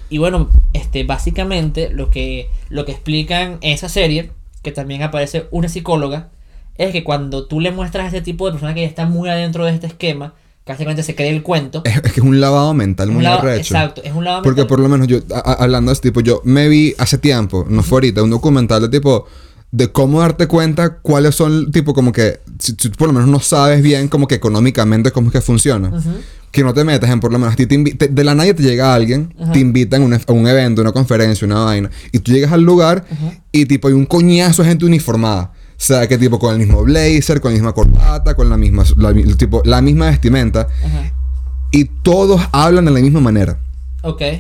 y 0.08 0.18
bueno, 0.18 0.50
este, 0.72 1.04
básicamente 1.04 1.90
lo 1.90 2.10
que, 2.10 2.48
lo 2.68 2.84
que 2.84 2.92
explican 2.92 3.58
en 3.60 3.72
esa 3.72 3.88
serie, 3.88 4.30
que 4.62 4.72
también 4.72 5.02
aparece 5.02 5.46
una 5.50 5.68
psicóloga, 5.68 6.28
es 6.76 6.92
que 6.92 7.02
cuando 7.04 7.46
tú 7.46 7.60
le 7.60 7.70
muestras 7.72 8.04
a 8.04 8.06
este 8.08 8.20
tipo 8.20 8.46
de 8.46 8.52
persona 8.52 8.74
que 8.74 8.82
ya 8.82 8.86
está 8.86 9.06
muy 9.06 9.28
adentro 9.28 9.64
de 9.64 9.72
este 9.72 9.86
esquema, 9.86 10.34
que 10.64 10.72
básicamente 10.72 11.02
se 11.02 11.14
cree 11.14 11.30
el 11.30 11.42
cuento. 11.42 11.82
Es, 11.84 11.96
es 11.96 12.02
que 12.12 12.20
es 12.20 12.26
un 12.26 12.40
lavado 12.40 12.74
mental 12.74 13.08
un 13.08 13.14
muy 13.16 13.24
lado- 13.24 13.38
arrecho. 13.40 13.74
exacto, 13.74 14.02
es 14.04 14.12
un 14.12 14.24
lado 14.24 14.42
Porque 14.42 14.60
mental. 14.62 14.66
por 14.68 14.80
lo 14.80 14.88
menos 14.88 15.06
yo, 15.06 15.18
a- 15.34 15.52
hablando 15.62 15.90
de 15.90 15.94
este 15.94 16.08
tipo, 16.10 16.20
yo 16.20 16.40
me 16.44 16.68
vi 16.68 16.94
hace 16.98 17.18
tiempo, 17.18 17.64
no 17.68 17.82
fue 17.82 17.96
ahorita, 17.96 18.22
un 18.22 18.30
documental 18.30 18.82
de 18.82 18.88
tipo, 18.88 19.26
de 19.72 19.88
cómo 19.92 20.20
darte 20.20 20.46
cuenta 20.46 20.98
cuáles 20.98 21.34
son, 21.34 21.70
tipo, 21.72 21.92
como 21.92 22.12
que, 22.12 22.40
si, 22.58 22.72
si 22.78 22.88
tú 22.88 22.92
por 22.96 23.08
lo 23.08 23.12
menos 23.12 23.28
no 23.28 23.40
sabes 23.40 23.82
bien, 23.82 24.08
como 24.08 24.26
que 24.28 24.36
económicamente 24.36 25.10
cómo 25.10 25.28
es 25.28 25.32
que 25.32 25.40
funciona. 25.40 25.90
Que 26.52 26.62
no 26.62 26.72
te 26.72 26.84
metas 26.84 27.10
en, 27.10 27.20
por 27.20 27.32
lo 27.32 27.38
menos, 27.38 27.52
a 27.52 27.56
ti 27.56 27.66
te 27.66 27.76
te- 27.94 28.08
de 28.08 28.24
la 28.24 28.34
nadie 28.34 28.54
te 28.54 28.62
llega 28.62 28.94
alguien, 28.94 29.34
te 29.52 29.58
invitan 29.58 30.00
a 30.02 30.04
un, 30.06 30.14
a 30.14 30.20
un 30.32 30.46
evento, 30.48 30.80
una 30.80 30.92
conferencia, 30.92 31.44
una 31.46 31.64
vaina, 31.64 31.90
y 32.12 32.20
tú 32.20 32.32
llegas 32.32 32.52
al 32.52 32.62
lugar 32.62 33.04
y 33.52 33.66
tipo 33.66 33.88
hay 33.88 33.94
un 33.94 34.06
coñazo 34.06 34.62
de 34.62 34.68
gente 34.70 34.86
uniformada. 34.86 35.52
O 35.72 35.78
sea, 35.78 36.08
que 36.08 36.16
tipo 36.16 36.38
con 36.38 36.52
el 36.54 36.58
mismo 36.58 36.82
blazer, 36.82 37.42
con 37.42 37.50
la 37.50 37.56
misma 37.56 37.74
corbata, 37.74 38.34
con 38.34 38.48
la 38.48 38.56
misma, 38.56 38.84
la, 38.96 39.12
tipo, 39.36 39.60
la 39.66 39.82
misma 39.82 40.06
vestimenta. 40.06 40.68
Y 41.70 41.84
todos 42.02 42.40
hablan 42.52 42.86
de 42.86 42.92
la 42.92 43.00
misma 43.00 43.20
manera. 43.20 43.58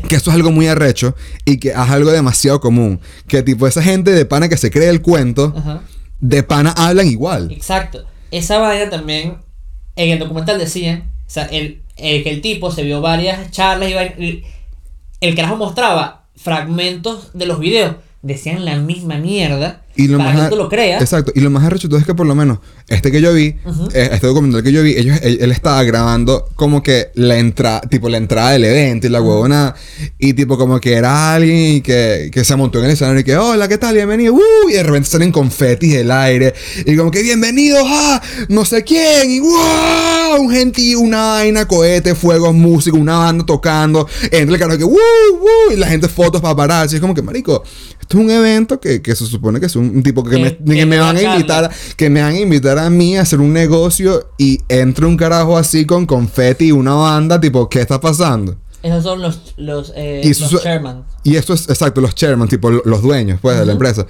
Que 0.08 0.14
esto 0.16 0.30
es 0.30 0.36
algo 0.36 0.52
muy 0.52 0.66
arrecho 0.68 1.14
y 1.44 1.58
que 1.58 1.70
es 1.70 1.76
algo 1.76 2.10
demasiado 2.12 2.60
común. 2.60 3.00
Que 3.26 3.42
tipo 3.42 3.66
esa 3.66 3.82
gente 3.82 4.12
de 4.12 4.24
pana 4.24 4.48
que 4.48 4.56
se 4.56 4.70
cree 4.70 4.88
el 4.88 5.02
cuento, 5.02 5.52
Ajá. 5.56 5.82
de 6.20 6.42
pana 6.42 6.72
hablan 6.76 7.08
igual. 7.08 7.50
Exacto. 7.50 8.04
Esa 8.30 8.58
vaina 8.58 8.88
también, 8.90 9.38
en 9.96 10.10
el 10.10 10.18
documental 10.18 10.58
decían, 10.58 11.10
o 11.26 11.30
sea, 11.30 11.44
el, 11.44 11.82
el 11.96 12.22
que 12.22 12.30
el 12.30 12.40
tipo 12.40 12.70
se 12.70 12.82
vio 12.82 13.00
varias 13.00 13.50
charlas 13.50 13.90
y 13.90 13.94
vaina- 13.94 14.14
y 14.18 14.44
el 15.20 15.34
carajo 15.34 15.56
mostraba 15.56 16.26
fragmentos 16.36 17.30
de 17.34 17.46
los 17.46 17.58
videos, 17.60 17.96
decían 18.22 18.64
la 18.64 18.76
misma 18.76 19.16
mierda, 19.18 19.82
Y 19.96 20.08
lo 20.08 20.18
para 20.18 20.32
más 20.32 20.44
que 20.44 20.50
tú 20.50 20.56
lo 20.56 20.68
creas. 20.68 21.02
Exacto. 21.02 21.32
Y 21.34 21.40
lo 21.40 21.50
más 21.50 21.64
arrecho 21.64 21.88
es 21.96 22.04
que 22.04 22.14
por 22.14 22.26
lo 22.26 22.34
menos 22.34 22.58
este 22.88 23.10
que 23.10 23.20
yo 23.20 23.32
vi, 23.32 23.56
eh, 23.94 24.10
este 24.12 24.26
documental 24.26 24.62
que 24.62 24.70
yo 24.70 24.82
vi, 24.82 24.92
ellos, 24.96 25.18
él, 25.22 25.38
él 25.40 25.50
estaba 25.50 25.82
grabando 25.82 26.48
como 26.54 26.82
que 26.82 27.10
la 27.14 27.38
entrada, 27.38 27.80
tipo 27.80 28.08
la 28.08 28.18
entrada 28.18 28.52
del 28.52 28.64
evento 28.64 29.06
y 29.06 29.10
la 29.10 29.20
huevona. 29.20 29.74
Y 30.18 30.34
tipo 30.34 30.58
como 30.58 30.80
que 30.80 30.92
era 30.94 31.34
alguien 31.34 31.82
que, 31.82 32.30
que 32.32 32.44
se 32.44 32.54
montó 32.56 32.78
en 32.78 32.84
el 32.84 32.90
escenario 32.92 33.20
y 33.20 33.24
que, 33.24 33.36
hola, 33.36 33.68
¿qué 33.68 33.78
tal? 33.78 33.94
Bienvenido. 33.94 34.34
¡Uh! 34.34 34.68
y 34.68 34.74
de 34.74 34.82
repente 34.82 35.08
salen 35.08 35.32
confetis 35.32 35.94
del 35.94 36.10
aire. 36.10 36.54
Y 36.84 36.96
como 36.96 37.10
que, 37.10 37.22
bienvenidos 37.22 37.84
a 37.86 38.22
no 38.48 38.64
sé 38.64 38.84
quién. 38.84 39.30
Y 39.30 39.40
¡wow! 39.40 40.40
Un 40.40 40.50
gentío, 40.50 41.00
una 41.00 41.22
vaina, 41.32 41.66
cohete, 41.66 42.14
fuegos, 42.14 42.54
música, 42.54 42.96
una 42.96 43.18
banda 43.18 43.46
tocando. 43.46 44.06
Entra 44.30 44.54
el 44.54 44.58
carro 44.58 44.78
que, 44.78 44.84
¡uh! 44.84 44.94
¡uh! 44.96 45.72
Y 45.72 45.76
la 45.76 45.86
gente 45.86 46.08
fotos 46.08 46.40
para 46.40 46.54
parar. 46.54 46.86
Es 46.86 47.00
como 47.00 47.14
que, 47.14 47.22
marico, 47.22 47.62
esto 48.00 48.18
es 48.18 48.24
un 48.24 48.30
evento 48.30 48.78
que, 48.78 49.02
que 49.02 49.16
se 49.16 49.26
supone 49.26 49.58
que 49.58 49.66
es 49.66 49.76
un, 49.76 49.85
un 49.90 50.02
tipo 50.02 50.22
que, 50.24 50.38
me, 50.38 50.56
que 50.56 50.86
me 50.86 50.98
van 50.98 51.16
a 51.16 51.22
invitar, 51.22 51.70
que 51.96 52.10
me 52.10 52.22
van 52.22 52.34
a 52.34 52.38
invitar 52.40 52.78
a 52.78 52.90
mí 52.90 53.16
a 53.16 53.22
hacer 53.22 53.40
un 53.40 53.52
negocio 53.52 54.30
y 54.38 54.60
entre 54.68 55.06
un 55.06 55.16
carajo 55.16 55.56
así 55.56 55.84
con 55.86 56.06
confeti 56.06 56.66
y 56.66 56.72
una 56.72 56.94
banda, 56.94 57.40
tipo, 57.40 57.68
¿qué 57.68 57.80
está 57.80 58.00
pasando? 58.00 58.56
Esos 58.82 59.02
son 59.02 59.20
los, 59.22 59.54
los, 59.56 59.92
eh, 59.96 60.20
Y 60.22 60.28
los 60.28 60.62
chairman. 60.62 61.04
Y 61.24 61.36
esto 61.36 61.54
es 61.54 61.68
exacto, 61.68 62.00
los 62.00 62.14
chairman, 62.14 62.46
tipo 62.48 62.70
lo- 62.70 62.82
los 62.84 63.02
dueños, 63.02 63.40
pues, 63.42 63.58
de 63.58 63.66
la 63.66 63.72
empresa. 63.72 64.06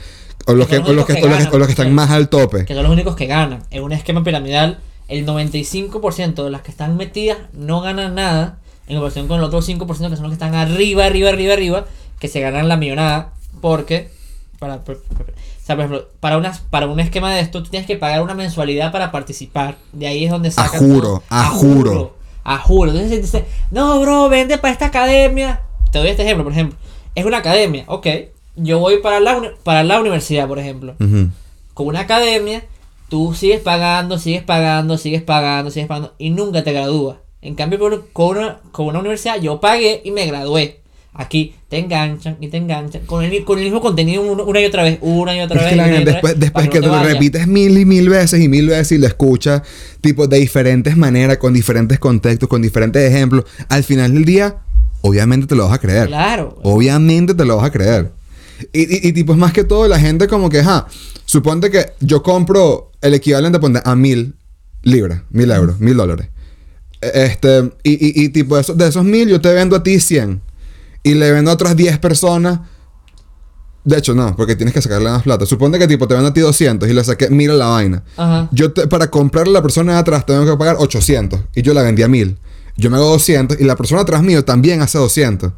O 0.47 0.53
los 0.55 0.67
que, 0.69 0.83
Que 0.83 0.91
o 0.91 0.93
los 0.93 1.07
que, 1.07 1.15
ganan, 1.21 1.49
o 1.53 1.59
los 1.59 1.69
están 1.69 1.95
más 1.95 2.11
al 2.11 2.29
tope. 2.29 2.65
que 2.67 2.75
son 2.75 2.83
los 2.83 2.93
únicos 2.93 3.17
que 3.17 3.27
ganan. 3.27 3.63
En 3.71 3.83
un 3.83 3.93
esquema 3.93 4.23
piramidal, 4.23 4.79
el 5.09 5.25
95% 5.25 6.45
de 6.45 6.51
las 6.51 6.63
que 6.63 6.71
están 6.71 6.97
metidas 6.97 7.39
no 7.53 7.81
ganan 7.81 8.15
nada, 8.15 8.59
en 8.87 8.97
comparación 8.97 9.29
con 9.29 9.39
el 9.39 9.45
otro 9.45 9.63
5% 9.63 9.87
que 10.11 10.17
son 10.17 10.23
los 10.25 10.31
que 10.31 10.35
están 10.35 10.55
arriba, 10.55 11.07
arriba, 11.07 11.31
arriba, 11.31 11.55
arriba, 11.55 11.87
que 12.21 12.29
se 12.29 12.41
ganan 12.41 12.69
la 12.69 12.77
millonada, 12.77 13.33
porque, 13.61 14.11
para, 14.59 14.83
por 14.85 14.99
ejemplo, 15.69 16.09
para, 16.21 16.37
unas, 16.39 16.61
para 16.61 16.87
un 16.87 17.01
esquema 17.01 17.35
de 17.35 17.41
esto, 17.41 17.63
tú 17.63 17.71
tienes 17.71 17.87
que 17.87 17.97
pagar 17.97 18.23
una 18.23 18.35
mensualidad 18.35 18.93
para 18.93 19.11
participar. 19.13 19.77
De 19.93 20.07
ahí 20.07 20.25
es 20.25 20.31
donde 20.31 20.51
sacan. 20.51 20.81
juro, 20.81 21.03
todo. 21.03 21.23
a 21.31 21.45
juro. 21.47 22.17
A 22.45 22.59
juro. 22.59 22.91
Entonces 22.93 23.23
dice, 23.23 23.45
no, 23.71 24.01
bro, 24.01 24.29
vende 24.29 24.59
para 24.59 24.73
esta 24.73 24.87
academia. 24.87 25.63
Te 25.91 25.99
doy 25.99 26.09
este 26.09 26.23
ejemplo, 26.23 26.45
por 26.45 26.53
ejemplo. 26.53 26.79
Es 27.15 27.25
una 27.25 27.39
academia, 27.39 27.85
ok. 27.89 28.07
Yo 28.57 28.79
voy 28.79 28.99
para 28.99 29.21
la, 29.21 29.53
para 29.63 29.83
la 29.85 30.01
universidad, 30.01 30.49
por 30.49 30.59
ejemplo 30.59 30.95
Ujú. 30.99 31.29
con 31.75 31.87
una 31.89 32.01
academia, 32.01 32.65
tú 33.11 33.35
sigues 33.35 33.61
pagando, 33.61 34.19
sigues 34.19 34.43
pagando, 34.43 34.97
sigues 34.97 35.23
pagando, 35.23 35.71
sigues 35.71 35.89
pagando 35.89 36.15
y 36.19 36.31
nunca 36.31 36.65
te 36.65 36.73
gradúas. 36.73 37.17
En 37.43 37.55
cambio, 37.55 37.79
con 38.13 38.39
una, 38.39 38.61
con 38.73 38.87
una 38.87 38.99
universidad 39.01 39.39
yo 39.41 39.61
pagué 39.61 40.01
y 40.05 40.11
me 40.11 40.25
gradué. 40.27 40.81
Aquí 41.19 41.55
te 41.69 41.79
enganchan 41.79 42.37
y 42.43 42.49
te 42.49 42.59
enganchan 42.59 43.07
con 43.07 43.25
el, 43.25 43.43
con 43.45 43.59
el 43.59 43.65
mismo 43.65 43.81
contenido 43.81 44.21
una, 44.23 44.61
y 44.61 44.67
otra 44.67 44.83
vez, 44.83 44.99
una 45.01 45.35
y 45.35 45.41
otra 45.41 45.57
Es 45.57 45.63
vez. 45.65 45.71
que 45.71 45.77
la 45.77 45.85
otra 45.87 46.01
después, 46.13 46.33
vez, 46.35 46.41
después 46.41 46.67
para 46.67 46.69
que 46.71 46.81
no 46.87 46.93
te 46.93 46.97
lo 46.99 47.03
repites 47.15 47.47
mil 47.47 47.79
y 47.79 47.85
mil 47.87 48.09
veces 48.11 48.43
y 48.43 48.49
mil 48.49 48.69
veces 48.69 48.93
y 48.93 48.99
lo 48.99 49.07
escuchas, 49.07 49.63
tipo, 50.03 50.27
de 50.27 50.39
diferentes 50.39 50.95
maneras, 50.97 51.39
con 51.39 51.55
diferentes 51.55 51.99
contextos, 51.99 52.49
con 52.51 52.61
diferentes 52.61 53.03
ejemplos, 53.11 53.45
al 53.71 53.83
final 53.83 54.13
del 54.13 54.27
día, 54.27 54.57
obviamente 55.01 55.47
te 55.47 55.55
lo 55.55 55.65
vas 55.65 55.73
a 55.75 55.79
creer. 55.79 56.09
Claro. 56.09 56.59
Obviamente 56.63 57.33
te 57.35 57.45
lo 57.47 57.57
vas 57.57 57.67
a 57.67 57.71
creer. 57.71 58.11
Y, 58.73 58.83
y- 58.83 59.09
y, 59.09 59.13
tipo, 59.13 59.33
es 59.33 59.39
más 59.39 59.53
que 59.55 59.65
todo 59.65 59.89
la 59.89 59.99
gente 59.99 60.29
como 60.29 60.51
que, 60.51 60.61
ajá, 60.61 60.87
suponte 61.25 61.71
que 61.71 61.93
yo 62.01 62.23
compro 62.23 62.93
el 63.01 63.15
equivalente 63.15 63.59
a 63.85 63.97
mil 63.97 64.35
libras, 64.83 65.23
mil 65.31 65.51
euros, 65.51 65.81
mil 65.81 65.97
dólares. 65.97 66.29
E- 67.01 67.25
Este, 67.25 67.71
y, 67.83 67.93
y, 67.93 68.25
y 68.25 68.29
tipo, 68.31 68.59
eso- 68.59 68.75
de 68.75 68.89
esos 68.89 69.05
mil 69.05 69.29
yo 69.29 69.41
te 69.41 69.53
vendo 69.55 69.77
a 69.77 69.83
ti 69.83 69.99
100. 69.99 70.41
Y 71.09 71.15
le 71.15 71.31
vendo 71.33 71.51
a 71.51 71.55
otras 71.55 71.77
10 71.77 71.99
personas. 71.99 72.61
De 73.85 73.97
hecho, 73.99 74.15
no, 74.15 74.35
porque 74.35 74.57
tienes 74.57 74.75
que 74.75 74.83
sacarle 74.83 75.09
más 75.11 75.23
plata. 75.23 75.47
Suponte 75.47 75.79
que 75.79 75.87
tipo 75.87 76.09
te 76.09 76.15
vendo 76.15 76.29
a 76.31 76.33
ti 76.35 76.41
200 76.41 76.89
y 76.89 76.93
le 76.93 77.05
saqué 77.05 77.31
1000 77.31 77.51
a 77.51 77.55
la 77.55 77.67
vaina. 77.67 78.03
Ajá. 78.17 78.49
Yo 78.51 78.73
te- 78.73 78.89
para 78.89 79.09
comprarle 79.11 79.51
a 79.51 79.55
la 79.55 79.63
persona 79.63 79.93
de 79.93 79.99
atrás 79.99 80.27
tengo 80.27 80.45
que 80.45 80.57
pagar 80.57 80.77
800 80.81 81.41
y 81.55 81.63
yo 81.63 81.73
la 81.73 81.83
vendí 81.83 82.03
a 82.03 82.09
1000. 82.09 82.37
Yo 82.77 82.91
me 82.91 82.97
hago 82.97 83.07
200 83.11 83.61
y 83.61 83.65
la 83.65 83.77
persona 83.77 84.01
atrás 84.03 84.23
mío 84.25 84.45
también 84.45 84.83
hace 84.83 84.99
200 84.99 85.53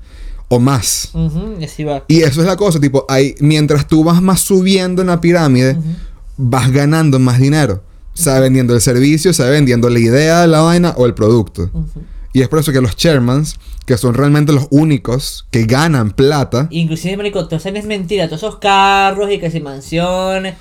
o 0.48 0.60
más. 0.60 1.08
Ujú, 1.14 1.54
y 1.58 1.64
así 1.64 1.84
va. 1.84 2.04
Y 2.06 2.20
eso 2.20 2.40
es 2.42 2.46
la 2.46 2.56
cosa, 2.56 2.78
tipo, 2.78 3.06
hay, 3.08 3.34
mientras 3.40 3.86
tú 3.86 4.04
vas 4.04 4.20
más 4.20 4.40
subiendo 4.40 5.00
en 5.00 5.08
la 5.08 5.20
pirámide, 5.22 5.78
vas 6.36 6.70
ganando 6.70 7.18
más 7.18 7.38
dinero. 7.40 7.82
Sea 8.12 8.40
vendiendo 8.40 8.74
el 8.74 8.80
servicio, 8.82 9.32
sea 9.32 9.46
vendiendo 9.46 9.88
la 9.88 10.00
idea 10.00 10.40
de 10.42 10.48
la 10.48 10.60
vaina 10.60 10.92
o 10.98 11.06
el 11.06 11.14
producto. 11.14 11.70
Y 12.34 12.42
es 12.42 12.48
por 12.48 12.58
eso 12.58 12.72
que 12.72 12.80
los 12.82 12.94
chairmans, 12.96 13.56
que 13.88 13.96
son 13.96 14.12
realmente 14.12 14.52
los 14.52 14.66
únicos 14.70 15.46
que 15.50 15.64
ganan 15.64 16.10
plata, 16.10 16.68
Inclusive, 16.70 17.16
marico, 17.16 17.46
todo 17.48 17.56
eso 17.56 17.70
es 17.70 17.84
mentira. 17.86 18.26
Todos 18.28 18.42
esos 18.42 18.58
carros 18.58 19.30
y 19.32 19.38
que 19.38 19.50
si 19.50 19.60
mansiones. 19.60 20.54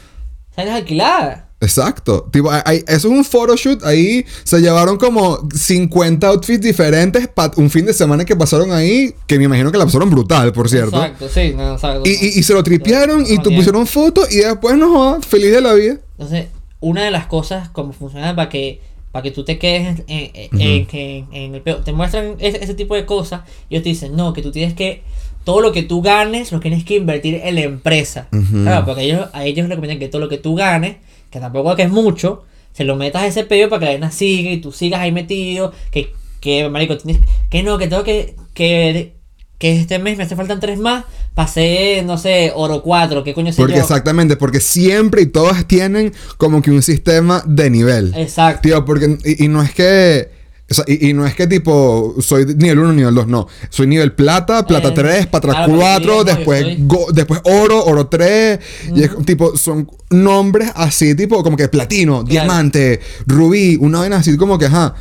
Están 0.50 0.70
alquiladas. 0.70 1.44
Exacto. 1.60 2.30
Tipo, 2.32 2.50
hay- 2.52 2.84
eso 2.88 3.08
es 3.10 3.14
un 3.14 3.26
photoshoot. 3.26 3.84
Ahí 3.84 4.26
se 4.46 4.60
llevaron 4.62 4.98
como 4.98 5.40
50 5.54 6.28
outfits 6.30 6.62
diferentes 6.62 7.28
para 7.28 7.52
un 7.58 7.70
fin 7.70 7.86
de 7.86 7.94
semana 7.94 8.24
que 8.24 8.36
pasaron 8.36 8.72
ahí. 8.72 9.14
Que 9.28 9.38
me 9.38 9.44
imagino 9.44 9.72
que 9.74 9.78
la 9.78 9.84
pasaron 9.86 10.10
brutal, 10.10 10.54
por 10.54 10.70
cierto. 10.70 10.96
Exacto, 10.96 11.28
sí, 11.28 11.54
no, 11.56 11.74
exacto. 11.74 12.04
Y, 12.06 12.12
y- 12.12 12.40
y 12.40 12.44
se 12.44 12.54
lo 12.54 12.64
tripearon 12.64 13.26
y 13.28 13.38
te 13.40 13.50
pusieron 13.54 13.86
fotos 13.88 14.32
y 14.32 14.38
después 14.38 14.78
no 14.78 14.90
jodas, 14.90 15.26
feliz 15.26 15.52
de 15.52 15.60
la 15.62 15.74
vida. 15.74 15.98
Entonces, 16.18 16.46
una 16.80 17.04
de 17.04 17.12
las 17.12 17.26
cosas 17.28 17.68
como 17.70 17.92
funciona 17.92 18.34
para 18.36 18.48
que 18.50 18.82
para 19.18 19.24
que 19.24 19.32
tú 19.32 19.44
te 19.44 19.58
quedes 19.58 19.88
en, 19.88 20.06
en- 20.08 20.32
en- 20.62 20.88
en- 20.92 21.28
en 21.32 21.56
el 21.56 21.62
peo, 21.62 21.78
te 21.78 21.92
muestran 21.92 22.36
ese, 22.40 22.64
ese 22.64 22.76
tipo 22.76 22.94
de 22.94 23.06
cosas 23.08 23.42
y 23.68 23.74
ellos 23.74 23.84
te 23.84 23.90
dicen, 23.90 24.16
no, 24.16 24.32
que 24.32 24.44
tú 24.44 24.52
tienes 24.52 24.76
que, 24.76 25.02
todo 25.44 25.60
lo 25.60 25.72
que 25.72 25.82
tú 25.82 26.04
ganes 26.04 26.52
lo 26.52 26.60
tienes 26.60 26.84
que 26.84 26.96
invertir 26.98 27.42
en 27.44 27.56
la 27.56 27.62
empresa. 27.62 28.28
Claro, 28.64 28.86
porque 28.86 29.02
ellos, 29.04 29.28
a 29.34 29.44
ellos 29.46 29.68
recomiendan 29.70 29.98
que 29.98 30.08
todo 30.08 30.22
lo 30.22 30.30
que 30.30 30.38
tú 30.38 30.54
ganes, 30.54 30.98
que 31.32 31.40
tampoco 31.40 31.76
que 31.76 31.82
es 31.84 31.90
mucho, 31.92 32.44
se 32.74 32.84
lo 32.84 32.96
metas 32.96 33.24
a 33.24 33.28
ese 33.28 33.44
peo 33.44 33.70
para 33.70 33.80
que 33.80 33.86
la 33.86 33.92
vaina 33.94 34.12
siga 34.12 34.52
y 34.52 34.58
tú 34.58 34.72
sigas 34.72 35.00
ahí 35.02 35.12
metido, 35.12 35.74
que, 35.90 36.14
que 36.42 36.70
marico, 36.70 36.96
tienes, 36.98 37.24
que 37.50 37.64
no, 37.64 37.80
que 37.80 37.88
tengo 37.88 38.04
que, 38.04 38.36
que, 38.54 39.14
que 39.58 39.80
este 39.80 39.98
mes 40.00 40.18
me 40.18 40.24
hace 40.24 40.36
faltan 40.36 40.60
tres 40.60 40.78
más, 40.80 41.06
pasé, 41.34 42.04
no 42.06 42.18
sé, 42.18 42.52
oro 42.56 42.84
4, 42.84 43.24
qué 43.24 43.34
coño 43.34 43.52
sé 43.52 43.58
Porque 43.58 43.76
yo. 43.76 43.82
exactamente, 43.82 44.36
porque 44.36 44.60
siempre 44.60 45.22
y 45.24 45.26
todas 45.28 45.68
tienen 45.68 46.14
como 46.38 46.62
que 46.62 46.70
un 46.72 46.84
sistema 46.84 47.42
de 47.46 47.70
nivel. 47.70 48.14
Exacto. 48.16 48.62
Tío, 48.62 48.86
porque 48.86 49.18
y, 49.26 49.46
y 49.46 49.48
no 49.48 49.64
es 49.64 49.74
que 49.74 50.38
o 50.70 50.74
sea, 50.74 50.84
y, 50.86 51.10
y 51.10 51.14
no 51.14 51.26
es 51.26 51.34
que 51.34 51.48
tipo 51.48 52.16
soy 52.20 52.44
nivel 52.46 52.80
1, 52.80 52.92
nivel 52.94 53.16
2, 53.16 53.28
no. 53.28 53.48
Soy 53.70 53.88
nivel 53.88 54.12
plata, 54.12 54.68
plata 54.68 54.90
Eh, 54.90 54.94
3, 54.94 55.28
plata 55.28 55.48
claro, 55.48 55.66
porque 55.72 55.80
4, 55.82 56.04
yo 56.06 56.12
digo, 56.12 56.24
después, 56.26 56.62
yo 56.62 56.68
soy- 56.68 56.78
go- 56.86 57.08
después 57.14 57.40
oro, 57.46 57.86
oro 57.86 58.08
3. 58.08 58.60
Y 58.94 59.04
es 59.04 59.12
tipo, 59.26 59.56
son 59.56 59.90
nombres 60.10 60.70
así, 60.76 61.16
tipo 61.16 61.42
como 61.42 61.56
que 61.56 61.70
platino, 61.70 62.24
diamante, 62.24 63.00
rubí, 63.26 63.78
una 63.80 64.00
vaina 64.00 64.18
así 64.18 64.36
como 64.36 64.60
que, 64.60 64.66
ajá. 64.66 64.94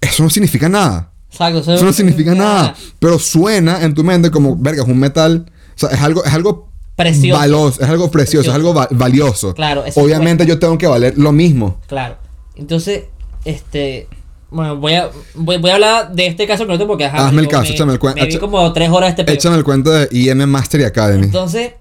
Eso 0.00 0.22
no 0.22 0.30
significa 0.30 0.68
nada. 0.68 1.10
Exacto. 1.30 1.58
Eso 1.60 1.84
no 1.84 1.92
significa 1.92 2.34
nada. 2.34 2.74
Pero 2.98 3.18
suena 3.18 3.82
en 3.82 3.94
tu 3.94 4.02
mente 4.04 4.30
como, 4.30 4.56
verga, 4.56 4.82
es 4.82 4.88
un 4.88 4.98
metal. 4.98 5.46
O 5.76 5.78
sea, 5.78 5.90
es 5.90 6.00
algo, 6.00 6.24
es 6.24 6.32
algo 6.34 6.68
Precioso. 6.96 7.38
valoso, 7.40 7.82
es 7.82 7.88
algo 7.88 8.10
precioso, 8.10 8.50
es 8.50 8.54
Precioso. 8.54 8.56
algo 8.56 8.74
va- 8.74 8.88
valioso. 8.90 9.54
Claro, 9.54 9.84
eso 9.84 10.00
Obviamente 10.00 10.44
yo 10.44 10.58
tengo 10.58 10.76
que 10.76 10.86
valer 10.86 11.16
lo 11.16 11.32
mismo. 11.32 11.78
Claro. 11.86 12.16
Entonces, 12.56 13.04
este. 13.44 14.08
Bueno, 14.52 14.76
voy 14.76 14.94
a, 14.94 15.08
voy, 15.34 15.58
voy 15.58 15.70
a 15.70 15.74
hablar 15.74 16.12
de 16.12 16.26
este 16.26 16.44
caso 16.46 16.64
concreto 16.66 16.86
porque 16.88 17.04
ajá, 17.04 17.28
Hazme 17.28 17.42
el 17.42 17.48
caso, 17.48 17.62
me- 17.62 17.70
échame 17.70 17.92
el 17.92 18.00
cuen- 18.00 18.14
Me 18.16 18.38
como 18.40 18.72
tres 18.72 18.90
horas 18.90 19.14
de 19.16 19.22
este. 19.22 19.32
Échame 19.32 19.56
el 19.56 19.62
cuento 19.64 19.90
de 19.92 20.08
IM 20.10 20.44
Mastery 20.46 20.82
Academy. 20.84 21.24
Entonces, 21.26 21.74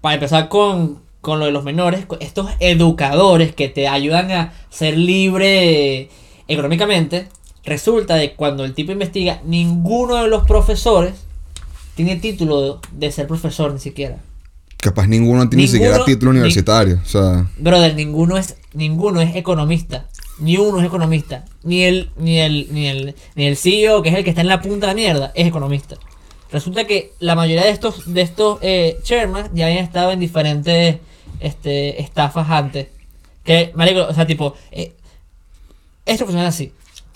para 0.00 0.14
empezar 0.14 0.48
con, 0.48 1.02
con 1.20 1.38
lo 1.38 1.44
de 1.44 1.50
los 1.52 1.62
menores, 1.64 2.06
estos 2.20 2.48
educadores 2.60 3.54
que 3.54 3.68
te 3.68 3.88
ayudan 3.88 4.30
a 4.32 4.52
ser 4.70 4.96
libre 4.98 6.08
económicamente, 6.48 7.28
resulta 7.64 8.16
de 8.16 8.34
cuando 8.34 8.64
el 8.64 8.74
tipo 8.74 8.92
investiga, 8.92 9.40
ninguno 9.44 10.16
de 10.16 10.28
los 10.28 10.44
profesores 10.46 11.14
tiene 11.94 12.16
título 12.16 12.60
de, 12.60 13.06
de 13.06 13.12
ser 13.12 13.26
profesor 13.26 13.72
ni 13.72 13.80
siquiera. 13.80 14.18
Capaz 14.78 15.06
ninguno 15.06 15.48
tiene 15.48 15.62
ni 15.62 15.68
siquiera 15.68 16.04
título 16.04 16.32
ni- 16.32 16.38
universitario. 16.40 17.00
O 17.02 17.06
sea, 17.08 17.48
Brother, 17.58 17.94
ninguno 17.94 18.36
es, 18.36 18.56
ninguno 18.74 19.20
es 19.20 19.34
economista. 19.36 20.06
Ni 20.40 20.56
uno 20.56 20.80
es 20.80 20.86
economista. 20.86 21.44
Ni 21.62 21.84
el, 21.84 22.10
ni 22.18 22.38
el, 22.40 22.66
ni 22.70 22.88
el, 22.88 23.14
ni 23.36 23.46
el 23.46 23.56
CEO, 23.56 24.02
que 24.02 24.08
es 24.10 24.16
el 24.16 24.24
que 24.24 24.30
está 24.30 24.42
en 24.42 24.48
la 24.48 24.60
punta 24.60 24.86
de 24.88 24.92
la 24.92 24.94
mierda, 24.94 25.32
es 25.34 25.46
economista. 25.46 25.96
Resulta 26.50 26.86
que 26.86 27.12
la 27.20 27.34
mayoría 27.34 27.64
de 27.64 27.70
estos, 27.70 28.12
de 28.12 28.20
estos 28.20 28.58
eh, 28.60 28.98
chairman 29.02 29.48
ya 29.54 29.66
habían 29.66 29.84
estado 29.84 30.10
en 30.10 30.20
diferentes 30.20 30.96
este, 31.40 32.02
estafas 32.02 32.50
antes. 32.50 32.88
Que, 33.44 33.72
marico, 33.74 34.06
o 34.08 34.12
sea, 34.12 34.26
tipo, 34.26 34.54
eh, 34.72 34.92
esto 36.04 36.24
funciona 36.26 36.48
así. 36.48 36.72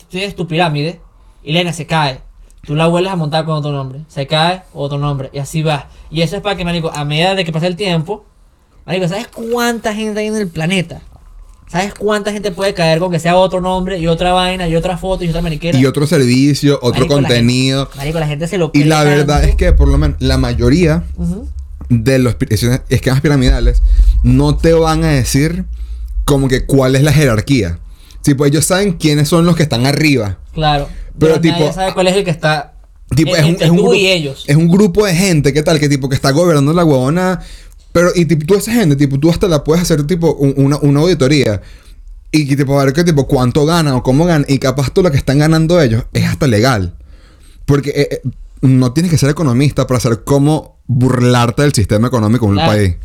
Tú 0.08 0.16
tienes 0.16 0.34
tu 0.34 0.46
pirámide 0.46 1.00
y 1.42 1.52
Lena 1.52 1.72
se 1.72 1.86
cae. 1.86 2.20
Tú 2.66 2.74
la 2.74 2.86
vuelves 2.86 3.12
a 3.12 3.16
montar 3.16 3.44
con 3.44 3.54
otro 3.54 3.72
nombre. 3.72 4.00
Se 4.08 4.26
cae, 4.26 4.62
otro 4.72 4.98
nombre. 4.98 5.30
Y 5.32 5.38
así 5.38 5.62
va. 5.62 5.88
Y 6.10 6.22
eso 6.22 6.36
es 6.36 6.42
para 6.42 6.56
que, 6.56 6.64
marico, 6.64 6.90
a 6.92 7.04
medida 7.04 7.34
de 7.34 7.44
que 7.44 7.52
pasa 7.52 7.66
el 7.66 7.76
tiempo, 7.76 8.24
marico, 8.86 9.08
¿sabes 9.08 9.28
cuánta 9.28 9.94
gente 9.94 10.20
hay 10.20 10.26
en 10.26 10.36
el 10.36 10.48
planeta? 10.48 11.02
¿Sabes 11.68 11.92
cuánta 11.92 12.32
gente 12.32 12.50
puede 12.50 12.72
caer 12.72 12.98
con 12.98 13.10
que 13.10 13.18
sea 13.18 13.36
otro 13.36 13.60
nombre 13.60 13.98
y 13.98 14.06
otra 14.06 14.32
vaina 14.32 14.66
y 14.68 14.74
otra 14.74 14.96
foto 14.96 15.24
y 15.24 15.28
otra 15.28 15.42
mariquera? 15.42 15.78
y 15.78 15.84
otro 15.84 16.06
servicio, 16.06 16.78
otro 16.80 17.00
Marico, 17.00 17.20
la 17.20 17.28
contenido. 17.28 17.90
Marico, 17.94 18.18
la 18.18 18.26
gente 18.26 18.48
se 18.48 18.56
lo 18.56 18.70
Y 18.72 18.84
la 18.84 19.04
verdad 19.04 19.40
tanto. 19.40 19.48
es 19.48 19.56
que 19.56 19.72
por 19.74 19.88
lo 19.88 19.98
menos 19.98 20.16
la 20.20 20.38
mayoría 20.38 21.04
de 21.90 22.18
los 22.18 22.36
esquemas 22.88 23.20
piramidales 23.20 23.82
no 24.22 24.56
te 24.56 24.72
van 24.72 25.04
a 25.04 25.08
decir 25.08 25.66
como 26.24 26.48
que 26.48 26.64
cuál 26.64 26.96
es 26.96 27.02
la 27.02 27.12
jerarquía. 27.12 27.78
Tipo, 28.28 28.44
ellos 28.46 28.64
saben 28.66 28.92
quiénes 28.92 29.28
son 29.28 29.46
los 29.46 29.56
que 29.56 29.62
están 29.62 29.86
arriba. 29.86 30.38
Claro. 30.52 30.86
Pero 31.18 31.32
Pero, 31.34 31.40
tipo- 31.40 31.58
nadie 31.60 31.72
sabe 31.72 31.94
cuál 31.94 32.08
es 32.08 32.16
el 32.16 32.24
que 32.24 32.30
está. 32.30 32.74
Tipo, 33.16 33.34
es 33.34 33.44
un, 33.44 33.56
es 33.58 33.70
un 33.70 33.76
grupo, 33.78 33.94
y 33.94 34.06
ellos. 34.06 34.44
es 34.46 34.54
un 34.56 34.68
grupo 34.68 35.06
de 35.06 35.14
gente, 35.14 35.52
¿qué 35.54 35.62
tal? 35.62 35.80
Que 35.80 35.88
tipo 35.88 36.08
que 36.10 36.14
está 36.14 36.30
gobernando 36.30 36.72
la 36.74 36.84
huevona. 36.84 37.40
Pero, 37.92 38.10
y 38.14 38.26
tipo, 38.26 38.44
tú 38.44 38.54
esa 38.54 38.70
gente, 38.72 38.96
tipo, 38.96 39.18
tú 39.18 39.30
hasta 39.30 39.48
la 39.48 39.64
puedes 39.64 39.82
hacer 39.82 40.06
tipo 40.06 40.34
un- 40.34 40.52
una, 40.58 40.76
una 40.78 41.00
auditoría. 41.00 41.62
Y 42.30 42.46
que 42.46 42.54
tipo, 42.56 42.78
a 42.78 42.84
ver 42.84 42.92
qué 42.92 43.02
tipo, 43.04 43.26
cuánto 43.26 43.64
ganan 43.64 43.94
o 43.94 44.02
cómo 44.02 44.26
ganan. 44.26 44.44
Y 44.46 44.58
capaz 44.58 44.90
todo 44.92 45.04
lo 45.04 45.10
que 45.10 45.16
están 45.16 45.38
ganando 45.38 45.80
ellos 45.80 46.04
es 46.12 46.24
hasta 46.26 46.46
legal. 46.46 46.94
Porque 47.64 47.90
eh, 47.90 48.08
eh, 48.10 48.20
no 48.60 48.92
tienes 48.92 49.10
que 49.10 49.16
ser 49.16 49.30
economista 49.30 49.86
para 49.86 50.00
saber 50.00 50.22
cómo 50.24 50.76
burlarte 50.86 51.62
del 51.62 51.72
sistema 51.72 52.08
económico 52.08 52.44
de 52.44 52.50
un 52.50 52.56
Claro. 52.58 52.72
país. 52.72 52.96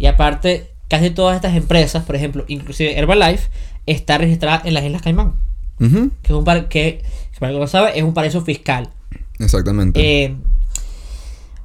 Y 0.00 0.06
aparte, 0.06 0.71
casi 0.92 1.08
todas 1.08 1.36
estas 1.36 1.56
empresas, 1.56 2.04
por 2.04 2.16
ejemplo, 2.16 2.44
inclusive 2.48 2.98
Herbalife, 2.98 3.48
está 3.86 4.18
registrada 4.18 4.60
en 4.66 4.74
las 4.74 4.84
Islas 4.84 5.00
Caimán. 5.00 5.32
Que 5.78 6.10
es 6.22 6.30
un 6.30 6.44
par 6.44 6.68
que, 6.68 7.02
para 7.40 7.58
que 7.58 7.66
sabe, 7.66 7.98
es 7.98 8.04
un 8.04 8.12
paraíso 8.12 8.42
fiscal. 8.42 8.90
Exactamente. 9.38 9.98
Eh, 9.98 10.36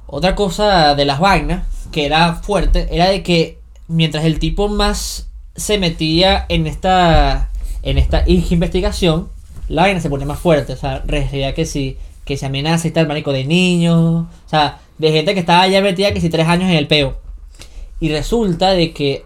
otra 0.06 0.34
cosa 0.34 0.94
de 0.94 1.04
las 1.04 1.20
vainas 1.20 1.66
que 1.92 2.06
era 2.06 2.36
fuerte 2.36 2.88
era 2.90 3.10
de 3.10 3.22
que 3.22 3.58
mientras 3.86 4.24
el 4.24 4.38
tipo 4.38 4.68
más 4.68 5.28
se 5.54 5.76
metía 5.76 6.46
en 6.48 6.66
esta 6.66 7.50
en 7.82 7.98
esta 7.98 8.24
investigación, 8.26 9.28
la 9.68 9.82
vaina 9.82 10.00
se 10.00 10.08
ponía 10.08 10.26
más 10.26 10.38
fuerte. 10.38 10.72
O 10.72 10.76
sea, 10.76 11.02
recibía 11.06 11.52
que 11.52 11.66
si 11.66 11.98
que 12.24 12.38
se 12.38 12.46
amenaza 12.46 12.88
y 12.88 12.92
tal, 12.92 13.06
marico, 13.06 13.30
de 13.32 13.44
niños. 13.44 14.24
O 14.24 14.48
sea, 14.48 14.80
de 14.96 15.12
gente 15.12 15.34
que 15.34 15.40
estaba 15.40 15.68
ya 15.68 15.82
metida 15.82 16.14
que 16.14 16.22
si 16.22 16.30
tres 16.30 16.48
años 16.48 16.70
en 16.70 16.76
el 16.76 16.86
peo. 16.86 17.27
Y 18.00 18.08
resulta 18.10 18.70
de 18.70 18.92
que 18.92 19.24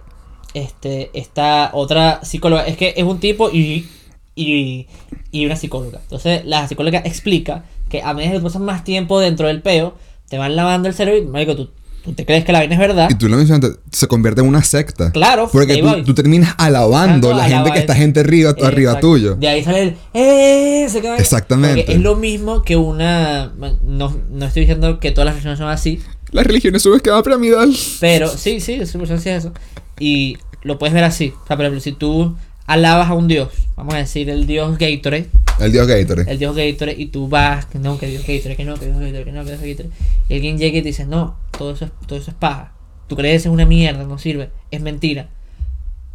este 0.54 1.10
esta 1.14 1.70
otra 1.72 2.20
psicóloga, 2.24 2.66
es 2.66 2.76
que 2.76 2.94
es 2.96 3.04
un 3.04 3.18
tipo 3.20 3.50
y, 3.50 3.88
y, 4.34 4.86
y 5.30 5.46
una 5.46 5.56
psicóloga. 5.56 6.00
Entonces 6.02 6.44
la 6.44 6.66
psicóloga 6.68 7.00
explica 7.04 7.64
que 7.88 8.02
a 8.02 8.14
medida 8.14 8.32
que 8.32 8.40
pasas 8.40 8.62
más 8.62 8.84
tiempo 8.84 9.20
dentro 9.20 9.46
del 9.48 9.62
peo, 9.62 9.94
te 10.28 10.38
van 10.38 10.56
lavando 10.56 10.88
el 10.88 10.94
cerebro 10.94 11.22
y, 11.22 11.26
marico, 11.26 11.54
tú, 11.56 11.70
tú 12.02 12.14
te 12.14 12.24
crees 12.24 12.44
que 12.44 12.52
la 12.52 12.60
vaina 12.60 12.74
es 12.74 12.80
verdad. 12.80 13.08
Y 13.10 13.14
tú 13.16 13.28
lo 13.28 13.36
mencionaste, 13.36 13.78
se 13.90 14.08
convierte 14.08 14.40
en 14.40 14.46
una 14.48 14.62
secta. 14.62 15.10
Claro, 15.12 15.50
Porque 15.52 15.76
tú, 15.76 16.02
tú 16.04 16.14
terminas 16.14 16.54
alabando 16.56 17.30
la 17.34 17.42
gente 17.44 17.54
alaba- 17.56 17.72
que 17.74 17.80
está 17.80 17.94
gente 17.94 18.20
arriba, 18.20 18.54
arriba 18.62 18.98
tuyo. 19.00 19.34
De 19.36 19.48
ahí 19.48 19.62
sale 19.62 19.82
el 19.82 19.96
¡Eh! 20.14 20.86
se 20.88 20.98
Exactamente. 20.98 21.82
Porque 21.82 21.92
es 21.92 22.00
lo 22.00 22.16
mismo 22.16 22.62
que 22.62 22.76
una. 22.76 23.52
No, 23.84 24.16
no 24.30 24.46
estoy 24.46 24.62
diciendo 24.62 24.98
que 24.98 25.10
todas 25.10 25.26
las 25.26 25.34
religiones 25.34 25.58
son 25.58 25.68
así, 25.68 26.00
Las 26.32 26.46
religiones 26.46 26.84
un 26.86 26.96
esquema 26.96 27.22
piramidal. 27.22 27.72
pero 28.00 28.28
sí, 28.28 28.58
sí, 28.60 28.72
es 28.74 28.90
sí 28.90 28.98
es 29.00 29.26
eso. 29.26 29.52
Y 30.00 30.38
lo 30.62 30.78
puedes 30.78 30.94
ver 30.94 31.04
así. 31.04 31.32
O 31.44 31.46
sea, 31.46 31.56
por 31.56 31.64
ejemplo, 31.66 31.80
si 31.80 31.92
tú 31.92 32.34
alabas 32.66 33.10
a 33.10 33.14
un 33.14 33.28
dios, 33.28 33.50
vamos 33.76 33.94
a 33.94 33.98
decir 33.98 34.30
el 34.30 34.46
dios 34.46 34.78
Gatorade, 34.78 35.28
El 35.60 35.72
dios 35.72 35.86
Gatorade. 35.86 36.30
el 36.32 36.38
dios 36.38 36.56
Gatorade, 36.56 37.00
y 37.00 37.06
tú 37.06 37.28
vas, 37.28 37.66
que 37.66 37.78
no, 37.78 37.98
que 37.98 38.06
dios 38.06 38.22
Gatorade, 38.26 38.56
que 38.56 38.64
no, 38.64 38.74
que 38.76 38.86
dios 38.86 38.98
Gatorade, 38.98 39.24
que 39.24 39.32
no, 39.32 39.44
que 39.44 39.50
dios 39.56 39.60
Gatorade. 39.60 39.90
Y 40.28 40.34
alguien 40.34 40.58
llega 40.58 40.78
y 40.78 40.82
te 40.82 40.88
dice, 40.88 41.04
no, 41.06 41.36
todo 41.56 41.72
eso 41.72 41.84
es, 41.86 41.90
todo 42.06 42.18
eso 42.18 42.30
es 42.30 42.36
paja. 42.36 42.72
Tu 43.08 43.16
creencia 43.16 43.48
es 43.48 43.52
una 43.52 43.66
mierda, 43.66 44.04
no 44.04 44.18
sirve, 44.18 44.50
es 44.70 44.80
mentira. 44.80 45.28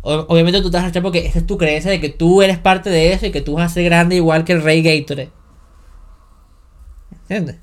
O- 0.01 0.25
obviamente 0.29 0.61
tú 0.61 0.71
te 0.71 0.77
vas 0.77 0.85
a 0.85 0.89
echar 0.89 1.03
porque 1.03 1.27
esa 1.27 1.39
es 1.39 1.45
tu 1.45 1.57
creencia 1.57 1.91
de 1.91 1.99
que 2.01 2.09
tú 2.09 2.41
eres 2.41 2.57
parte 2.57 2.89
de 2.89 3.13
eso 3.13 3.25
y 3.27 3.31
que 3.31 3.41
tú 3.41 3.53
vas 3.53 3.69
a 3.71 3.73
ser 3.73 3.83
grande 3.83 4.15
igual 4.15 4.45
que 4.45 4.53
el 4.53 4.63
rey 4.63 4.81
Gatorade. 4.81 5.29
¿Entiendes? 7.11 7.57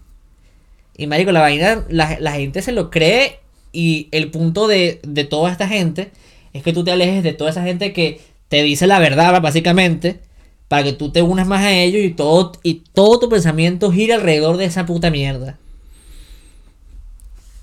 Y 0.97 1.07
marico, 1.07 1.33
la 1.33 1.41
vaina, 1.41 1.85
la, 1.89 2.19
la 2.21 2.33
gente 2.33 2.63
se 2.63 2.73
lo 2.73 2.91
cree 2.91 3.41
y 3.73 4.09
el 4.13 4.31
punto 4.31 4.69
de, 4.69 5.01
de 5.03 5.25
toda 5.25 5.51
esta 5.51 5.67
gente 5.67 6.13
es 6.53 6.63
que 6.63 6.73
tú 6.73 6.85
te 6.85 6.93
alejes 6.93 7.23
de 7.25 7.33
toda 7.33 7.51
esa 7.51 7.65
gente 7.65 7.93
que 7.93 8.21
te 8.49 8.63
dice 8.63 8.87
la 8.87 9.01
verdad, 9.01 9.43
básicamente, 9.43 10.21
para 10.69 10.85
que 10.85 10.93
tú 10.93 11.11
te 11.11 11.23
unas 11.23 11.47
más 11.49 11.63
a 11.63 11.73
ellos 11.73 12.03
y 12.03 12.11
todo, 12.11 12.53
y 12.63 12.85
tu 12.95 13.29
pensamiento 13.29 13.91
gira 13.91 14.15
alrededor 14.15 14.57
de 14.57 14.67
esa 14.67 14.87
puta 14.87 15.11
mierda. 15.11 15.59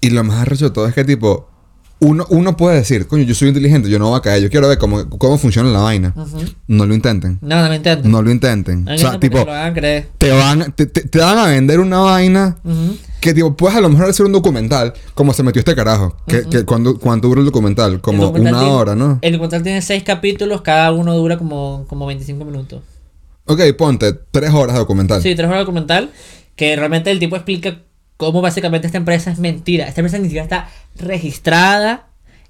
Y 0.02 0.10
lo 0.10 0.24
más 0.24 0.42
arrecho 0.42 0.66
de 0.66 0.72
todo 0.72 0.88
es 0.88 0.94
que, 0.94 1.06
tipo, 1.06 1.48
uno, 2.02 2.26
uno 2.30 2.58
puede 2.58 2.78
decir, 2.78 3.08
coño, 3.08 3.24
yo 3.24 3.34
soy 3.36 3.48
inteligente, 3.50 3.88
yo 3.90 4.00
no 4.00 4.10
voy 4.10 4.18
a 4.18 4.22
caer, 4.22 4.42
yo 4.42 4.50
quiero 4.50 4.68
ver 4.68 4.78
cómo, 4.80 5.08
cómo 5.08 5.38
funciona 5.38 5.70
la 5.70 5.80
vaina. 5.80 6.14
No 6.68 6.86
lo 6.88 6.94
intenten. 6.96 7.38
No, 7.42 7.62
no 7.62 7.70
me 7.70 7.76
entiendo. 7.76 8.10
No 8.10 8.22
lo 8.24 8.32
intenten. 8.32 8.84
No 8.86 8.94
o 8.96 8.98
sea, 8.98 9.20
tipo, 9.20 9.38
lo 9.38 9.52
hagan 9.54 9.74
creer. 9.74 10.10
te 10.18 10.32
van, 10.32 10.74
te, 10.74 10.88
te- 10.88 11.02
te 11.08 11.20
van 11.20 11.38
a 11.38 11.46
vender 11.46 11.80
una 11.80 12.00
vaina 12.00 12.58
que, 13.20 13.34
tipo, 13.36 13.56
puedes 13.56 13.78
a 13.78 13.82
lo 13.82 13.90
mejor 13.90 14.10
hacer 14.10 14.26
un 14.26 14.32
documental, 14.32 14.94
como 15.14 15.32
se 15.34 15.44
metió 15.44 15.60
este 15.60 15.76
carajo. 15.76 16.18
Que, 16.28 16.42
que 16.50 16.66
cuando, 16.66 16.98
¿Cuánto 16.98 17.28
dura 17.28 17.40
el 17.40 17.46
documental? 17.46 18.02
Como 18.02 18.24
El 18.24 18.28
documental 18.30 18.54
una 18.56 18.62
tiene- 18.64 18.76
hora, 18.76 18.96
¿no? 18.96 19.20
El 19.22 19.32
documental 19.34 19.62
tiene 19.64 19.82
seis 19.84 20.02
capítulos, 20.04 20.62
cada 20.64 20.92
uno 20.92 21.16
dura 21.16 21.38
como, 21.38 21.86
como 21.88 22.08
25 22.08 22.44
minutos. 22.46 22.82
Ok, 23.46 23.60
ponte 23.78 24.14
tres 24.32 24.52
horas 24.54 24.74
de 24.74 24.80
documental. 24.80 25.22
Sí, 25.22 25.36
tres 25.36 25.46
horas 25.46 25.60
de 25.60 25.66
documental 25.66 26.10
que 26.56 26.76
realmente 26.76 27.12
el 27.12 27.20
tipo 27.20 27.36
explica 27.36 27.78
cómo 28.22 28.40
básicamente 28.42 28.86
esta 28.86 29.00
empresa 29.00 29.32
es 29.32 29.40
mentira. 29.40 29.88
Esta 29.88 30.02
empresa 30.02 30.20
ni 30.20 30.26
siquiera 30.26 30.44
está 30.44 30.70
registrada 30.96 32.08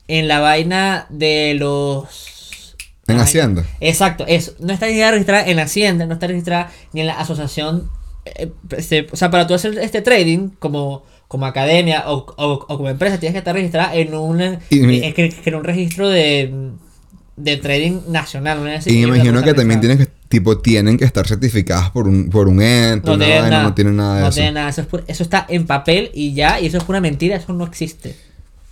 en 0.09 0.27
la 0.27 0.39
vaina 0.41 1.05
de 1.09 1.55
los... 1.57 2.75
En 3.07 3.15
vaina- 3.15 3.23
Hacienda. 3.23 3.65
Exacto, 3.79 4.25
eso. 4.27 4.51
No 4.59 4.73
está 4.73 4.85
ni 4.87 4.91
siquiera 4.91 5.11
registrada 5.11 5.45
en 5.47 5.59
Hacienda, 5.59 6.05
no 6.05 6.13
está 6.15 6.27
registrada 6.27 6.69
ni 6.91 6.99
en 7.01 7.07
la 7.07 7.13
asociación... 7.19 7.89
eh, 8.25 8.51
este, 8.77 9.07
o 9.11 9.15
sea, 9.15 9.31
para 9.31 9.47
tú 9.47 9.53
hacer 9.53 9.77
este 9.79 10.01
trading 10.01 10.49
como, 10.59 11.03
como 11.29 11.45
academia 11.45 12.03
o, 12.11 12.25
o- 12.37 12.65
o 12.67 12.77
como 12.77 12.89
empresa 12.89 13.17
tienes 13.17 13.33
que 13.33 13.39
estar 13.39 13.55
registrada 13.55 13.95
en 13.95 14.13
un, 14.13 14.59
Y 14.69 14.79
mi- 14.81 15.13
que 15.13 15.33
en 15.45 15.55
un 15.55 15.63
registro 15.63 16.09
de, 16.09 16.53
de 17.37 17.57
trading 17.57 18.01
nacional. 18.09 18.59
una 18.59 18.75
así, 18.75 18.89
Y 18.89 19.05
me 19.05 19.15
imagino 19.15 19.39
no 19.39 19.43
que 19.43 19.53
también 19.53 19.79
tienen 19.79 19.97
que, 19.99 20.07
tipo, 20.31 20.57
tienen 20.57 20.97
que 20.97 21.05
estar 21.05 21.27
certificadas 21.27 21.91
por 21.91 22.07
un, 22.07 22.31
por 22.31 22.47
un 22.47 22.59
ente, 22.61 23.05
No 23.07 23.13
una 23.13 23.25
tiene 23.25 23.39
vaina, 23.41 23.55
nada. 23.57 23.69
no 23.69 23.73
tienen 23.75 23.95
nada 23.97 24.15
de 24.15 24.21
no 24.21 24.27
eso. 24.29 24.35
tiene 24.35 24.51
nada. 24.53 24.69
Eso, 24.69 24.81
es 24.81 24.89
pu- 24.89 25.03
eso 25.05 25.21
está 25.21 25.45
en 25.47 25.67
papel 25.67 26.09
y 26.15 26.33
ya. 26.33 26.59
Y 26.59 26.65
eso 26.65 26.77
es 26.79 26.83
pura 26.83 26.99
mentira. 26.99 27.35
Eso 27.35 27.53
no 27.53 27.65
existe. 27.65 28.15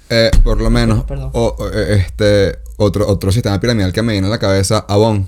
Eh, 0.09 0.31
por 0.43 0.59
lo 0.59 0.71
menos, 0.71 1.03
Perdón. 1.03 1.29
o- 1.33 1.55
o, 1.59 1.67
eh, 1.69 1.97
este, 2.07 2.57
otro, 2.77 3.07
otro 3.07 3.31
sistema 3.31 3.59
piramidal 3.59 3.93
que 3.93 4.01
me 4.01 4.13
viene 4.13 4.25
a 4.25 4.31
la 4.31 4.39
cabeza, 4.39 4.83
Avon. 4.87 5.27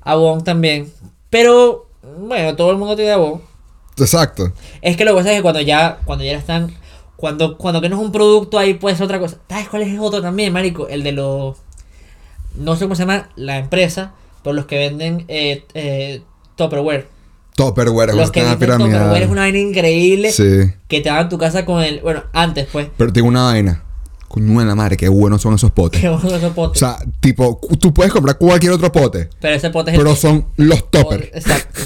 Avon 0.00 0.42
también. 0.42 0.90
Pero, 1.28 1.90
bueno, 2.20 2.56
todo 2.56 2.70
el 2.70 2.78
mundo 2.78 2.96
tiene 2.96 3.10
Avon. 3.10 3.42
Exacto. 3.98 4.52
Es 4.80 4.96
que 4.96 5.04
lo 5.04 5.10
que 5.12 5.16
pasa 5.18 5.30
es 5.32 5.36
que 5.36 5.42
cuando 5.42 5.60
ya, 5.60 5.98
cuando 6.04 6.24
ya 6.24 6.32
están. 6.38 6.72
Cuando, 7.16 7.56
cuando 7.56 7.80
que 7.80 7.88
no 7.88 7.96
es 7.96 8.02
un 8.02 8.12
producto, 8.12 8.58
ahí 8.58 8.74
puede 8.74 8.94
ser 8.94 9.04
otra 9.06 9.18
cosa. 9.18 9.38
¿Sabes 9.48 9.68
cuál 9.68 9.82
es 9.82 9.88
el 9.88 9.98
otro 10.00 10.20
también, 10.22 10.52
Marico? 10.52 10.86
El 10.88 11.02
de 11.02 11.12
los. 11.12 11.56
No 12.54 12.76
sé 12.76 12.84
cómo 12.84 12.94
se 12.94 13.02
llama 13.02 13.28
la 13.36 13.58
empresa, 13.58 14.12
pero 14.46 14.54
los 14.54 14.66
que 14.66 14.78
venden 14.78 15.24
eh, 15.26 15.64
eh, 15.74 16.22
Tupperware. 16.54 17.08
Topperware 17.56 18.10
es 18.10 18.14
un 18.14 18.20
Los 18.20 18.30
que 18.30 18.42
venden 18.44 18.58
Tupperware 18.78 19.22
es 19.24 19.28
una 19.28 19.40
vaina 19.40 19.58
increíble. 19.58 20.30
Sí. 20.30 20.72
Que 20.86 21.00
te 21.00 21.10
van 21.10 21.26
a 21.26 21.28
tu 21.28 21.36
casa 21.36 21.64
con 21.64 21.82
el. 21.82 22.00
Bueno, 22.00 22.22
antes, 22.32 22.68
pues. 22.70 22.88
Pero 22.96 23.12
tengo 23.12 23.26
una 23.28 23.42
vaina. 23.42 23.82
Coño 24.28 24.60
de 24.60 24.66
la 24.66 24.74
madre, 24.76 24.96
qué 24.96 25.08
buenos 25.08 25.42
son 25.42 25.54
esos 25.54 25.72
potes. 25.72 26.00
Uno 26.04 26.18
de 26.20 26.36
esos 26.36 26.50
O 26.52 26.54
potes. 26.54 26.78
sea, 26.78 26.96
tipo, 27.20 27.60
tú 27.80 27.92
puedes 27.92 28.12
comprar 28.12 28.38
cualquier 28.38 28.72
otro 28.72 28.92
pote, 28.92 29.30
pero 29.40 29.54
ese 29.56 29.70
pote 29.70 29.90
es 29.90 29.94
el 29.96 30.00
pero 30.02 30.14
que- 30.14 30.20
son 30.20 30.46
los 30.56 30.90
topper. 30.90 31.30
Exacto. 31.34 31.80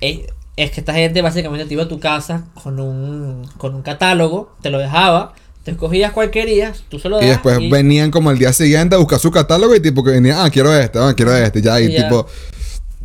Es, 0.00 0.18
es 0.56 0.70
que 0.72 0.80
esta 0.80 0.94
gente 0.94 1.22
básicamente 1.22 1.66
te 1.66 1.74
iba 1.74 1.84
a 1.84 1.88
tu 1.88 2.00
casa 2.00 2.46
con 2.60 2.80
un, 2.80 3.46
con 3.56 3.74
un 3.74 3.82
catálogo, 3.82 4.56
te 4.62 4.70
lo 4.70 4.78
dejaba, 4.78 5.34
escogías 5.70 6.12
cuál 6.12 6.30
querías, 6.30 6.82
tú 6.88 6.98
se 6.98 7.08
lo 7.08 7.16
Y 7.18 7.26
dabas 7.26 7.36
después 7.44 7.70
venían 7.70 8.10
como 8.10 8.30
el 8.30 8.38
día 8.38 8.52
siguiente 8.52 8.94
a 8.94 8.98
buscar 8.98 9.18
su 9.18 9.30
catálogo 9.30 9.74
y 9.74 9.80
tipo 9.80 10.02
que 10.04 10.10
venían, 10.10 10.38
ah, 10.40 10.50
quiero 10.50 10.74
este, 10.76 10.98
ah, 10.98 11.12
quiero 11.16 11.34
este, 11.36 11.62
ya. 11.62 11.80
Y 11.80 11.86
Y 11.86 11.92
ya. 11.92 12.02
tipo, 12.04 12.26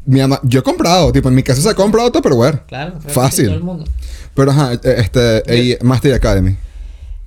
mi 0.05 0.19
ama- 0.21 0.39
yo 0.43 0.59
he 0.59 0.63
comprado, 0.63 1.11
tipo, 1.11 1.29
en 1.29 1.35
mi 1.35 1.43
casa 1.43 1.61
se 1.61 1.69
ha 1.69 1.73
comprado 1.73 2.11
Tupperware. 2.11 2.61
Claro, 2.67 2.99
Fácil. 3.07 3.45
todo 3.47 3.55
el 3.55 3.63
mundo. 3.63 3.85
Pero 4.33 4.51
ajá, 4.51 4.73
eh, 4.73 4.79
este, 4.97 5.43
eh, 5.47 5.77
Master 5.81 6.13
Academy. 6.13 6.55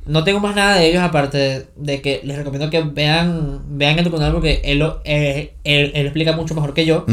No 0.06 0.24
tengo 0.24 0.40
más 0.40 0.54
nada 0.56 0.76
de 0.76 0.88
ellos 0.88 1.02
aparte 1.02 1.66
de 1.76 2.00
que 2.00 2.20
les 2.24 2.36
recomiendo 2.38 2.70
que 2.70 2.80
vean 2.82 3.60
vean 3.68 3.98
el 3.98 4.04
documental 4.04 4.32
porque 4.32 4.62
él, 4.64 4.78
lo- 4.78 5.00
eh, 5.04 5.52
él, 5.64 5.92
él 5.94 6.06
explica 6.06 6.32
mucho 6.32 6.54
mejor 6.54 6.72
que 6.72 6.86
yo. 6.86 7.04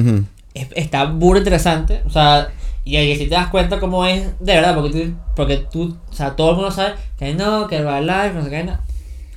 Es- 0.54 0.68
está 0.76 1.06
muy 1.06 1.38
interesante, 1.38 2.02
o 2.06 2.10
sea, 2.10 2.50
y 2.86 2.98
ahí 2.98 3.18
si 3.18 3.26
te 3.26 3.36
das 3.36 3.50
cuenta 3.50 3.80
cómo 3.80 4.06
es 4.06 4.24
de 4.40 4.54
verdad, 4.54 4.76
porque 4.76 4.90
tú, 4.92 5.14
porque 5.36 5.58
tú, 5.58 5.98
o 6.10 6.14
sea, 6.14 6.36
todo 6.36 6.52
el 6.52 6.56
mundo 6.56 6.72
sabe 6.72 6.94
que 7.18 7.34
no, 7.34 7.68
que 7.68 7.78
Herbalife, 7.78 8.36
no 8.36 8.44
sé 8.44 8.50
qué, 8.52 8.64
no. 8.64 8.78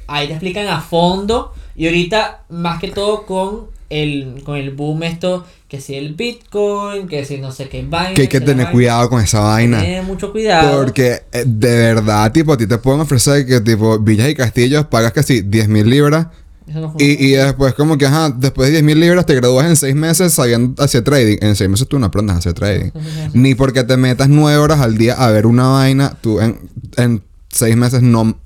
ahí 0.06 0.26
te 0.26 0.34
explican 0.34 0.68
a 0.68 0.80
fondo, 0.80 1.52
y 1.74 1.86
ahorita 1.86 2.42
más 2.50 2.78
que 2.78 2.88
todo 2.88 3.24
con 3.24 3.78
el, 3.90 4.42
con 4.44 4.56
el 4.56 4.70
boom 4.72 5.02
esto, 5.02 5.46
que 5.66 5.80
si 5.80 5.94
el 5.94 6.14
Bitcoin, 6.14 7.08
que 7.08 7.24
si 7.24 7.38
no 7.38 7.52
sé 7.52 7.68
qué 7.68 7.82
vaina. 7.82 8.14
Que 8.14 8.22
hay 8.22 8.28
que 8.28 8.40
tener 8.40 8.70
cuidado 8.70 9.08
con 9.08 9.22
esa 9.22 9.40
vaina. 9.40 9.80
Tener 9.80 10.02
mucho 10.02 10.32
cuidado. 10.32 10.78
Porque 10.78 11.22
eh, 11.32 11.44
de 11.46 11.76
verdad, 11.76 12.30
tipo, 12.32 12.52
a 12.52 12.56
ti 12.56 12.66
te 12.66 12.78
pueden 12.78 13.00
ofrecer 13.00 13.46
que, 13.46 13.60
tipo, 13.60 13.98
villas 13.98 14.28
y 14.28 14.34
castillos 14.34 14.86
pagas 14.86 15.12
casi 15.12 15.42
10 15.42 15.68
mil 15.68 15.88
libras. 15.88 16.26
Eso 16.68 16.80
no 16.80 16.90
funciona. 16.90 17.12
Y, 17.12 17.24
y 17.24 17.30
después, 17.32 17.74
como 17.74 17.96
que, 17.96 18.06
ajá, 18.06 18.30
después 18.30 18.68
de 18.68 18.72
10 18.72 18.84
mil 18.84 19.00
libras 19.00 19.26
te 19.26 19.34
gradúas 19.34 19.66
en 19.66 19.76
6 19.76 19.94
meses 19.94 20.32
sabiendo 20.32 20.82
hacer 20.82 21.02
trading. 21.02 21.38
En 21.40 21.56
6 21.56 21.70
meses 21.70 21.88
tú 21.88 21.98
no 21.98 22.06
aprendes 22.06 22.36
a 22.36 22.38
hacer 22.38 22.54
trading. 22.54 22.90
Ni 23.32 23.54
porque 23.54 23.84
te 23.84 23.96
metas 23.96 24.28
9 24.28 24.58
horas 24.58 24.80
al 24.80 24.98
día 24.98 25.14
a 25.14 25.30
ver 25.30 25.46
una 25.46 25.68
vaina, 25.68 26.16
tú 26.20 26.40
en, 26.40 26.58
en 26.96 27.22
6 27.50 27.76
meses 27.76 28.02
no 28.02 28.38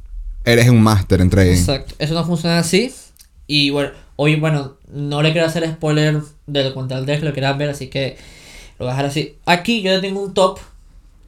eres 0.44 0.68
un 0.68 0.82
máster 0.82 1.20
en 1.20 1.30
trading. 1.30 1.52
Exacto. 1.52 1.94
Eso 1.98 2.14
no 2.14 2.24
funciona 2.24 2.58
así. 2.58 2.92
Y 3.46 3.70
bueno, 3.70 3.90
hoy, 4.16 4.36
bueno, 4.36 4.76
no 4.92 5.22
le 5.22 5.32
quiero 5.32 5.46
hacer 5.46 5.68
spoiler 5.68 6.20
del 6.46 6.64
documental 6.64 7.06
de 7.06 7.18
que 7.18 7.24
lo 7.24 7.32
quieras 7.32 7.58
ver, 7.58 7.70
así 7.70 7.88
que 7.88 8.16
lo 8.78 8.86
voy 8.86 8.88
a 8.88 8.96
dejar 8.96 9.06
así. 9.06 9.36
Aquí 9.46 9.82
yo 9.82 10.00
tengo 10.00 10.22
un 10.22 10.34
top 10.34 10.58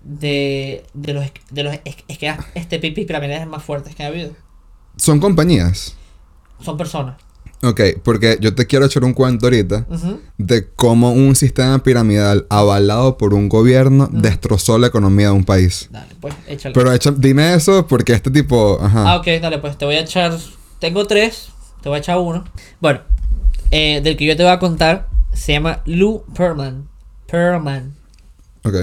de, 0.05 0.85
de 0.95 1.15
los, 1.15 1.27
de 1.51 1.63
los 1.63 1.75
es, 1.85 1.97
es 2.09 2.19
que 2.19 2.35
este 2.55 2.79
pipi 2.79 3.05
piramidales 3.05 3.47
más 3.47 3.63
fuertes 3.63 3.95
que 3.95 4.03
ha 4.05 4.09
habido. 4.09 4.31
Son 4.97 5.19
compañías. 5.19 5.97
Son 6.65 6.77
personas. 6.77 7.17
Ok, 7.63 7.81
porque 8.03 8.37
yo 8.43 8.55
te 8.55 8.67
quiero 8.67 8.85
echar 8.85 9.05
un 9.05 9.15
cuento 9.15 9.47
ahorita 9.47 9.87
de 10.37 10.69
cómo 10.75 11.13
un 11.13 11.35
sistema 11.35 11.83
piramidal 11.83 12.47
avalado 12.51 13.17
por 13.17 13.33
un 13.33 13.49
gobierno 13.49 14.09
destrozó 14.13 14.77
la 14.77 14.89
economía 14.89 15.29
de 15.29 15.33
un 15.33 15.45
país. 15.45 15.89
Dale, 15.91 16.15
pues, 16.21 16.35
échale. 16.47 16.75
Pero 16.75 16.93
echa- 16.93 17.15
dime 17.17 17.55
eso 17.55 17.87
porque 17.87 18.13
este 18.13 18.31
tipo, 18.31 18.79
ajá. 18.83 19.13
Ah, 19.13 19.17
ok, 19.17 19.27
dale, 19.41 19.59
pues 19.59 19.79
te 19.79 19.87
voy 19.87 19.95
a 19.95 20.01
echar. 20.01 20.37
Tengo 20.79 21.07
tres, 21.07 21.49
te 21.83 21.89
voy 21.89 21.97
a 21.97 21.99
echar 22.01 22.19
uno. 22.19 22.45
Bueno, 22.81 23.01
eh, 23.71 24.01
del 24.03 24.17
que 24.19 24.27
yo 24.27 24.37
te 24.37 24.43
voy 24.43 24.53
a 24.53 24.59
contar 24.59 25.09
se 25.33 25.53
llama 25.53 25.81
Lou 25.87 26.23
Perlman. 26.37 26.87
Perlman. 27.27 27.95
Ok. 28.65 28.75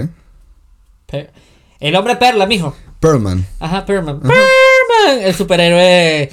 Per- 1.06 1.32
el 1.80 1.96
hombre 1.96 2.16
perla, 2.16 2.48
mijo. 2.48 2.76
Perlman. 3.00 3.46
Ajá, 3.60 3.86
Perlman. 3.86 4.22
Perlman, 4.22 5.24
el 5.24 5.36
superhéroe. 5.36 6.32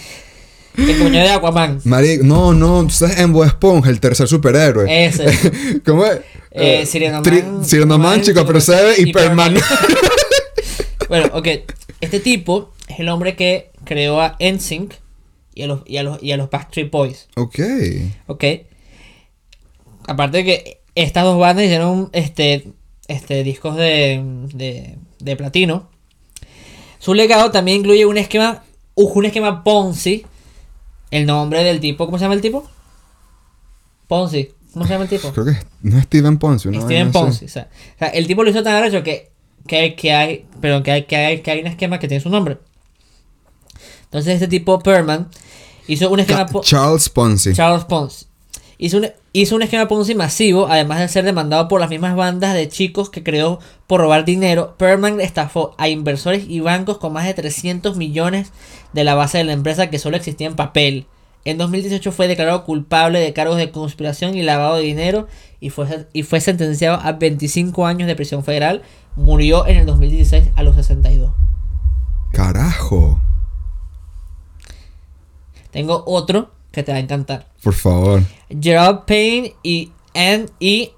El 0.79 0.99
coño 0.99 1.21
de 1.21 1.29
Aquaman. 1.29 1.81
No, 2.23 2.53
no, 2.55 2.85
tú 2.85 2.91
sabes 2.91 3.19
en 3.19 3.33
Bob 3.33 3.45
Esponja, 3.45 3.91
el 3.91 4.01
tercer 4.01 4.29
superhéroe. 4.29 5.07
Ese. 5.07 5.81
¿Cómo 5.85 6.05
es? 6.07 6.21
Eh, 6.53 6.87
Sirenoman. 6.87 7.25
Tri- 7.25 7.65
Sirenoman, 7.65 8.23
chico, 8.23 8.47
pero 8.47 8.61
se 8.61 8.75
ve 8.75 8.95
y 8.99 9.13
Perlman. 9.13 9.55
bueno, 11.09 11.31
ok. 11.35 11.49
Este 12.01 12.21
tipo 12.21 12.73
es 12.87 13.01
el 13.01 13.09
hombre 13.09 13.35
que 13.37 13.71
creó 13.85 14.21
a 14.21 14.37
NSYNC 14.41 14.95
y 15.55 15.63
a 15.63 15.67
los, 15.67 15.81
y 15.87 15.97
a 15.97 16.03
los, 16.05 16.23
y 16.23 16.33
a 16.33 16.37
los 16.37 16.49
Backstreet 16.51 16.91
Boys. 16.91 17.29
ok. 17.37 17.59
Ok. 18.29 18.45
Aparte 20.07 20.39
de 20.39 20.45
que 20.45 20.81
estas 20.95 21.25
dos 21.25 21.39
bandas 21.39 21.65
hicieron 21.65 22.09
este, 22.13 22.69
este 23.09 23.43
discos 23.43 23.77
de, 23.77 24.23
de, 24.55 24.97
de 25.19 25.37
platino. 25.37 25.91
Su 26.99 27.15
legado 27.15 27.51
también 27.51 27.79
incluye 27.81 28.07
un 28.07 28.17
esquema, 28.17 28.63
un 28.95 29.25
esquema 29.27 29.63
Ponzi. 29.65 30.25
El 31.11 31.27
nombre 31.27 31.65
del 31.65 31.81
tipo, 31.81 32.07
¿cómo 32.07 32.19
se 32.19 32.25
llama 32.25 32.35
el 32.35 32.41
tipo? 32.41 32.69
Ponzi. 34.07 34.51
¿Cómo 34.73 34.87
se 34.87 34.93
llama 34.93 35.05
el 35.05 35.11
tipo? 35.11 35.33
Creo 35.33 35.47
que 35.47 35.57
no 35.83 35.99
es 35.99 36.05
Steven 36.05 36.39
Ponce, 36.39 36.71
¿no? 36.71 36.83
Steven 36.83 37.11
Ponzi. 37.13 37.47
O 37.47 37.49
sea, 37.49 37.69
o 37.97 37.99
sea, 37.99 38.09
el 38.09 38.27
tipo 38.27 38.45
lo 38.45 38.51
hizo 38.51 38.63
tan 38.63 38.75
arrecho 38.75 39.03
que, 39.03 39.31
que, 39.67 39.95
que 39.95 40.13
hay, 40.13 40.47
perdón, 40.61 40.83
que 40.83 40.93
hay, 40.93 41.05
que 41.05 41.17
hay, 41.17 41.41
que 41.41 41.51
hay 41.51 41.61
un 41.61 41.67
esquema 41.67 41.99
que 41.99 42.09
tiene 42.09 42.23
su 42.23 42.31
nombre. 42.31 42.59
Entonces 44.05 44.35
este 44.35 44.49
tipo, 44.49 44.79
Perman, 44.79 45.29
hizo 45.87 46.11
un 46.11 46.21
esquema... 46.21 46.47
Charles 46.63 47.09
Ponzi. 47.09 47.53
Charles 47.53 47.85
Ponzi. 47.85 48.27
Hizo 48.79 48.99
un, 48.99 49.09
hizo 49.43 49.57
un 49.57 49.63
esquema 49.63 49.89
Ponzi 49.89 50.15
masivo, 50.15 50.69
además 50.69 51.01
de 51.01 51.09
ser 51.09 51.25
demandado 51.25 51.69
por 51.69 51.81
las 51.81 51.91
mismas 51.91 52.17
bandas 52.17 52.55
de 52.55 52.69
chicos 52.69 53.11
que 53.11 53.23
creó 53.23 53.59
por 53.87 54.01
robar 54.01 54.25
dinero. 54.25 54.75
Perman 54.79 55.21
estafó 55.21 55.75
a 55.77 55.89
inversores 55.89 56.45
y 56.49 56.61
bancos 56.61 56.99
con 56.99 57.13
más 57.13 57.27
de 57.27 57.35
300 57.35 57.97
millones 57.97 58.53
de 58.93 59.05
la 59.05 59.15
base 59.15 59.39
de 59.39 59.45
la 59.45 59.53
empresa 59.53 59.91
que 59.91 59.99
solo 59.99 60.17
existía 60.17 60.47
en 60.47 60.57
papel. 60.57 61.07
En 61.45 61.59
2018 61.59 62.11
fue 62.11 62.29
declarado 62.29 62.65
culpable 62.65 63.21
de 63.21 63.33
cargos 63.33 63.57
de 63.59 63.71
conspiración 63.71 64.35
y 64.35 64.43
lavado 64.43 64.77
de 64.77 64.83
dinero 64.83 65.29
y 65.61 65.71
fue, 65.71 66.07
y 66.13 66.23
fue 66.23 66.41
sentenciado 66.41 66.99
a 67.03 67.13
25 67.13 67.87
años 67.87 68.09
de 68.09 68.17
prisión 68.17 68.45
federal. 68.45 68.83
Murió 69.15 69.67
en 69.67 69.77
el 69.77 69.87
2016 69.87 70.51
a 70.55 70.63
los 70.63 70.75
62. 70.77 71.33
Carajo. 72.33 73.21
Tengo 75.71 76.03
otro 76.07 76.51
que 76.73 76.83
te 76.83 76.93
va 76.93 76.99
a 76.99 77.01
encantar. 77.01 77.47
Por 77.63 77.75
favor. 77.75 78.23
Gerald 78.61 79.05
Payne 79.07 79.55
y 79.63 79.93
Anne 80.15 80.47
y 80.61 80.93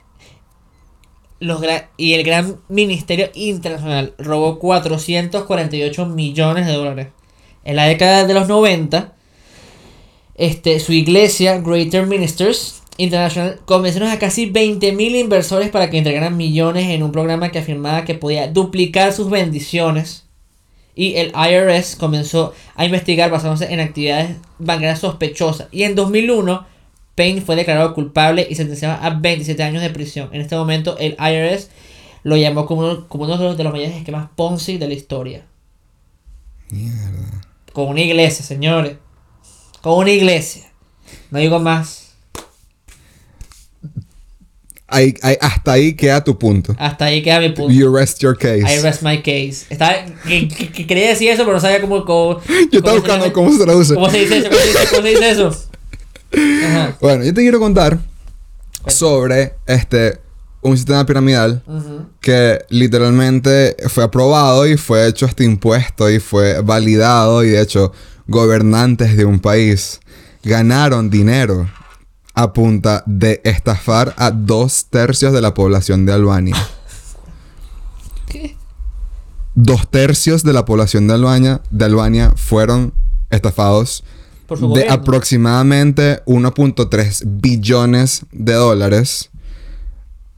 los 1.40 1.62
y 1.96 2.14
el 2.14 2.22
Gran 2.22 2.56
Ministerio 2.68 3.30
Internacional 3.34 4.14
robó 4.18 4.58
448 4.58 6.06
millones 6.06 6.66
de 6.66 6.72
dólares. 6.74 7.08
En 7.64 7.76
la 7.76 7.86
década 7.86 8.26
de 8.26 8.34
los 8.34 8.48
90, 8.48 9.14
este, 10.34 10.80
su 10.80 10.92
iglesia, 10.92 11.58
Greater 11.58 12.06
Ministers 12.06 12.82
International, 12.96 13.60
convenció 13.64 14.06
a 14.06 14.18
casi 14.18 14.50
20.000 14.50 15.18
inversores 15.18 15.70
para 15.70 15.90
que 15.90 15.98
entregaran 15.98 16.36
millones 16.36 16.88
en 16.88 17.02
un 17.02 17.12
programa 17.12 17.50
que 17.50 17.58
afirmaba 17.58 18.04
que 18.04 18.14
podía 18.14 18.48
duplicar 18.48 19.12
sus 19.12 19.30
bendiciones. 19.30 20.29
Y 21.00 21.16
el 21.16 21.32
IRS 21.34 21.96
comenzó 21.96 22.52
a 22.74 22.84
investigar 22.84 23.30
basándose 23.30 23.72
en 23.72 23.80
actividades 23.80 24.36
bancarias 24.58 24.98
sospechosas. 24.98 25.68
Y 25.72 25.84
en 25.84 25.94
2001, 25.94 26.66
Payne 27.14 27.40
fue 27.40 27.56
declarado 27.56 27.94
culpable 27.94 28.46
y 28.50 28.54
sentenciado 28.54 29.02
a 29.02 29.08
27 29.08 29.62
años 29.62 29.80
de 29.80 29.88
prisión. 29.88 30.28
En 30.30 30.42
este 30.42 30.56
momento, 30.56 30.98
el 30.98 31.16
IRS 31.18 31.70
lo 32.22 32.36
llamó 32.36 32.66
como 32.66 32.82
uno, 32.82 33.08
como 33.08 33.24
uno 33.24 33.38
de 33.38 33.44
los, 33.44 33.56
de 33.56 33.64
los 33.64 33.72
mayores 33.72 33.96
esquemas 33.96 34.28
Ponzi 34.36 34.76
de 34.76 34.88
la 34.88 34.92
historia. 34.92 35.46
Mierda. 36.68 37.40
Con 37.72 37.88
una 37.88 38.02
iglesia, 38.02 38.44
señores. 38.44 38.98
Con 39.80 40.00
una 40.00 40.10
iglesia. 40.10 40.70
No 41.30 41.38
digo 41.38 41.60
más. 41.60 41.99
Ahí- 44.90 45.14
ahí- 45.22 45.38
hasta 45.40 45.72
ahí 45.72 45.94
queda 45.94 46.22
tu 46.24 46.36
punto. 46.38 46.74
Hasta 46.78 47.04
ahí 47.06 47.22
queda 47.22 47.38
mi 47.40 47.50
punto. 47.50 47.72
You 47.72 47.94
rest 47.94 48.18
your 48.20 48.36
case. 48.36 48.60
I 48.62 48.80
rest 48.82 49.02
my 49.02 49.18
case. 49.22 49.64
Estaba, 49.70 49.94
que, 50.26 50.48
que- 50.48 50.70
que 50.72 50.86
quería 50.86 51.08
decir 51.08 51.30
eso, 51.30 51.42
pero 51.44 51.54
no 51.54 51.60
sabía 51.60 51.80
cómo. 51.80 52.04
cómo 52.04 52.40
Yo 52.72 52.78
estaba 52.78 52.96
buscando 52.96 53.32
cómo 53.32 53.52
se 53.56 53.62
traduce. 53.64 53.94
¿Cómo 53.94 54.10
se 54.10 54.18
dice 54.18 54.38
eso? 54.38 54.48
¿Cómo 54.50 54.60
se 54.60 54.66
dice, 54.68 54.88
cómo 54.90 55.02
se 55.02 55.08
dice 55.08 55.30
eso? 55.30 55.64
Ajá. 56.66 56.96
Bueno, 57.00 57.24
yo 57.24 57.32
te 57.34 57.40
quiero 57.40 57.58
contar 57.60 57.98
sobre 58.86 59.54
este 59.66 60.18
un 60.62 60.76
sistema 60.76 61.06
piramidal 61.06 61.62
que 62.20 62.58
literalmente 62.68 63.76
fue 63.88 64.04
aprobado 64.04 64.66
y 64.66 64.76
fue 64.76 65.06
hecho 65.06 65.24
este 65.26 65.44
impuesto 65.44 66.10
y 66.10 66.18
fue 66.20 66.60
validado 66.60 67.42
y 67.44 67.48
de 67.50 67.62
hecho 67.62 67.92
gobernantes 68.26 69.16
de 69.16 69.24
un 69.24 69.40
país 69.40 70.00
ganaron 70.42 71.08
dinero 71.10 71.68
a 72.42 72.52
punta 72.52 73.02
de 73.06 73.40
estafar 73.44 74.14
a 74.16 74.30
dos 74.30 74.86
tercios 74.90 75.32
de 75.32 75.40
la 75.40 75.52
población 75.54 76.06
de 76.06 76.12
Albania. 76.12 76.56
¿Qué? 78.26 78.56
Dos 79.54 79.88
tercios 79.90 80.42
de 80.42 80.52
la 80.52 80.64
población 80.64 81.06
de 81.08 81.14
Albania, 81.14 81.60
de 81.70 81.84
Albania 81.84 82.32
fueron 82.36 82.94
estafados 83.30 84.04
Por 84.46 84.58
su 84.58 84.64
de 84.64 84.68
gobierno. 84.70 84.92
aproximadamente 84.94 86.22
1.3 86.26 87.22
billones 87.26 88.22
de 88.32 88.52
dólares. 88.54 89.30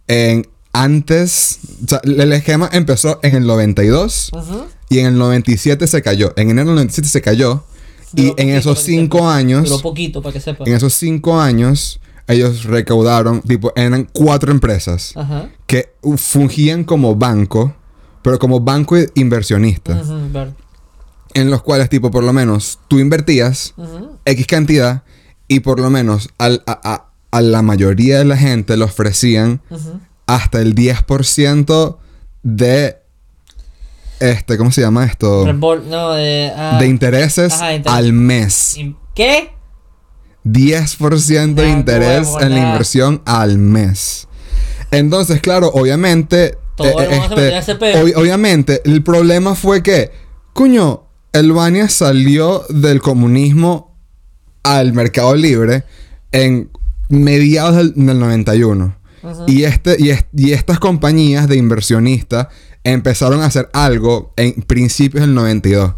En 0.08 0.46
antes, 0.72 1.58
o 1.84 1.88
sea, 1.88 2.00
el 2.04 2.32
esquema 2.32 2.68
empezó 2.72 3.20
en 3.22 3.36
el 3.36 3.46
92 3.46 4.30
Ujú. 4.32 4.64
y 4.88 4.98
en 5.00 5.06
el 5.06 5.18
97 5.18 5.86
se 5.86 6.02
cayó. 6.02 6.32
En 6.36 6.50
enero 6.50 6.68
del 6.68 6.76
97 6.76 7.08
se 7.08 7.20
cayó 7.20 7.64
y 8.14 8.26
en 8.26 8.30
poquito, 8.30 8.52
esos 8.58 8.78
cinco 8.80 9.18
sepa. 9.18 9.36
años, 9.36 9.68
Duró 9.68 9.82
poquito, 9.82 10.22
para 10.22 10.32
que 10.32 10.40
sepa. 10.40 10.64
en 10.66 10.74
esos 10.74 10.94
cinco 10.94 11.40
años, 11.40 12.00
ellos 12.26 12.64
recaudaron, 12.64 13.40
tipo, 13.42 13.72
eran 13.76 14.08
cuatro 14.12 14.50
empresas 14.52 15.12
Ajá. 15.16 15.48
que 15.66 15.92
uh, 16.02 16.16
fungían 16.16 16.84
como 16.84 17.14
banco, 17.16 17.74
pero 18.22 18.38
como 18.38 18.60
banco 18.60 18.96
inversionista, 19.14 20.00
en 21.34 21.50
los 21.50 21.62
cuales, 21.62 21.88
tipo, 21.88 22.10
por 22.10 22.22
lo 22.24 22.32
menos 22.32 22.78
tú 22.88 22.98
invertías. 22.98 23.74
X 24.24 24.46
cantidad 24.46 25.02
y 25.48 25.60
por 25.60 25.80
lo 25.80 25.90
menos 25.90 26.28
al- 26.38 26.62
a, 26.66 26.80
a- 26.84 27.08
a 27.30 27.40
la 27.40 27.62
mayoría 27.62 28.18
de 28.18 28.24
la 28.26 28.36
gente 28.36 28.76
le 28.76 28.84
ofrecían 28.84 29.62
hasta 30.26 30.60
el 30.60 30.74
10% 30.74 31.96
de 32.42 32.96
este, 34.30 34.56
¿cómo 34.58 34.70
se 34.72 34.80
llama 34.80 35.04
esto? 35.04 35.44
No, 35.52 36.12
de. 36.12 36.52
ah, 36.56 36.78
de 36.80 36.86
intereses 36.86 37.52
ajá, 37.54 37.68
al 37.86 38.12
mes. 38.12 38.76
¿Qué? 39.14 39.50
10% 40.44 41.54
de 41.54 41.64
Ah, 41.66 41.68
interés 41.68 42.28
en 42.40 42.50
la 42.50 42.60
inversión 42.70 43.22
al 43.24 43.58
mes. 43.58 44.26
Entonces, 44.90 45.40
claro, 45.40 45.70
obviamente. 45.74 46.58
Todo 46.74 47.00
el 47.00 47.10
mundo 47.10 47.36
se 47.36 47.78
ob- 47.78 48.12
obviamente, 48.16 48.80
el 48.86 49.02
problema 49.02 49.54
fue 49.54 49.82
que, 49.82 50.10
coño, 50.54 51.04
Albania 51.32 51.88
salió 51.88 52.64
del 52.70 53.00
comunismo 53.00 53.94
al 54.62 54.92
mercado 54.94 55.34
libre 55.34 55.84
en 56.32 56.70
mediados 57.10 57.76
del, 57.76 57.92
del 57.94 58.18
91. 58.18 58.96
Ujú. 59.24 59.44
y, 59.46 59.62
este, 59.64 59.94
y, 60.00 60.10
es- 60.10 60.24
y 60.36 60.50
estas 60.52 60.80
compañías 60.80 61.46
de 61.46 61.56
inversionistas 61.56 62.48
empezaron 62.84 63.40
a 63.42 63.46
hacer 63.46 63.68
algo 63.72 64.32
en 64.36 64.62
principios 64.62 65.22
del 65.22 65.34
92. 65.34 65.94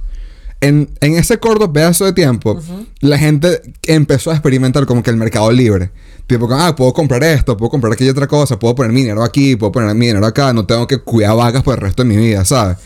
En, 0.61 0.89
en 1.01 1.15
ese 1.17 1.39
corto 1.39 1.73
pedazo 1.73 2.07
de 2.07 2.13
tiempo, 2.13 2.59
la 3.01 3.19
gente 3.19 3.61
empezó 3.83 4.31
a 4.31 4.35
experimentar 4.35 4.87
como 4.87 5.03
que 5.03 5.11
el 5.11 5.17
mercado 5.17 5.51
libre. 5.53 5.91
Tipo, 6.27 6.49
ah, 6.53 6.75
puedo 6.75 6.95
comprar 6.95 7.23
esto, 7.23 7.57
puedo 7.57 7.71
comprar 7.71 7.93
aquella 7.93 8.13
otra 8.13 8.27
cosa, 8.27 8.59
puedo 8.59 8.75
poner 8.75 8.93
mi 8.93 9.03
dinero 9.03 9.23
aquí, 9.23 9.57
puedo 9.57 9.73
poner 9.73 9.95
mi 9.95 10.07
dinero 10.07 10.25
acá, 10.25 10.55
no 10.55 10.65
tengo 10.65 10.87
que 10.87 10.99
cuidar 10.99 11.37
vacas 11.37 11.63
por 11.63 11.75
el 11.75 11.81
resto 11.83 12.03
de 12.03 12.09
mi 12.09 12.17
vida, 12.17 12.45
¿sabes? 12.47 12.79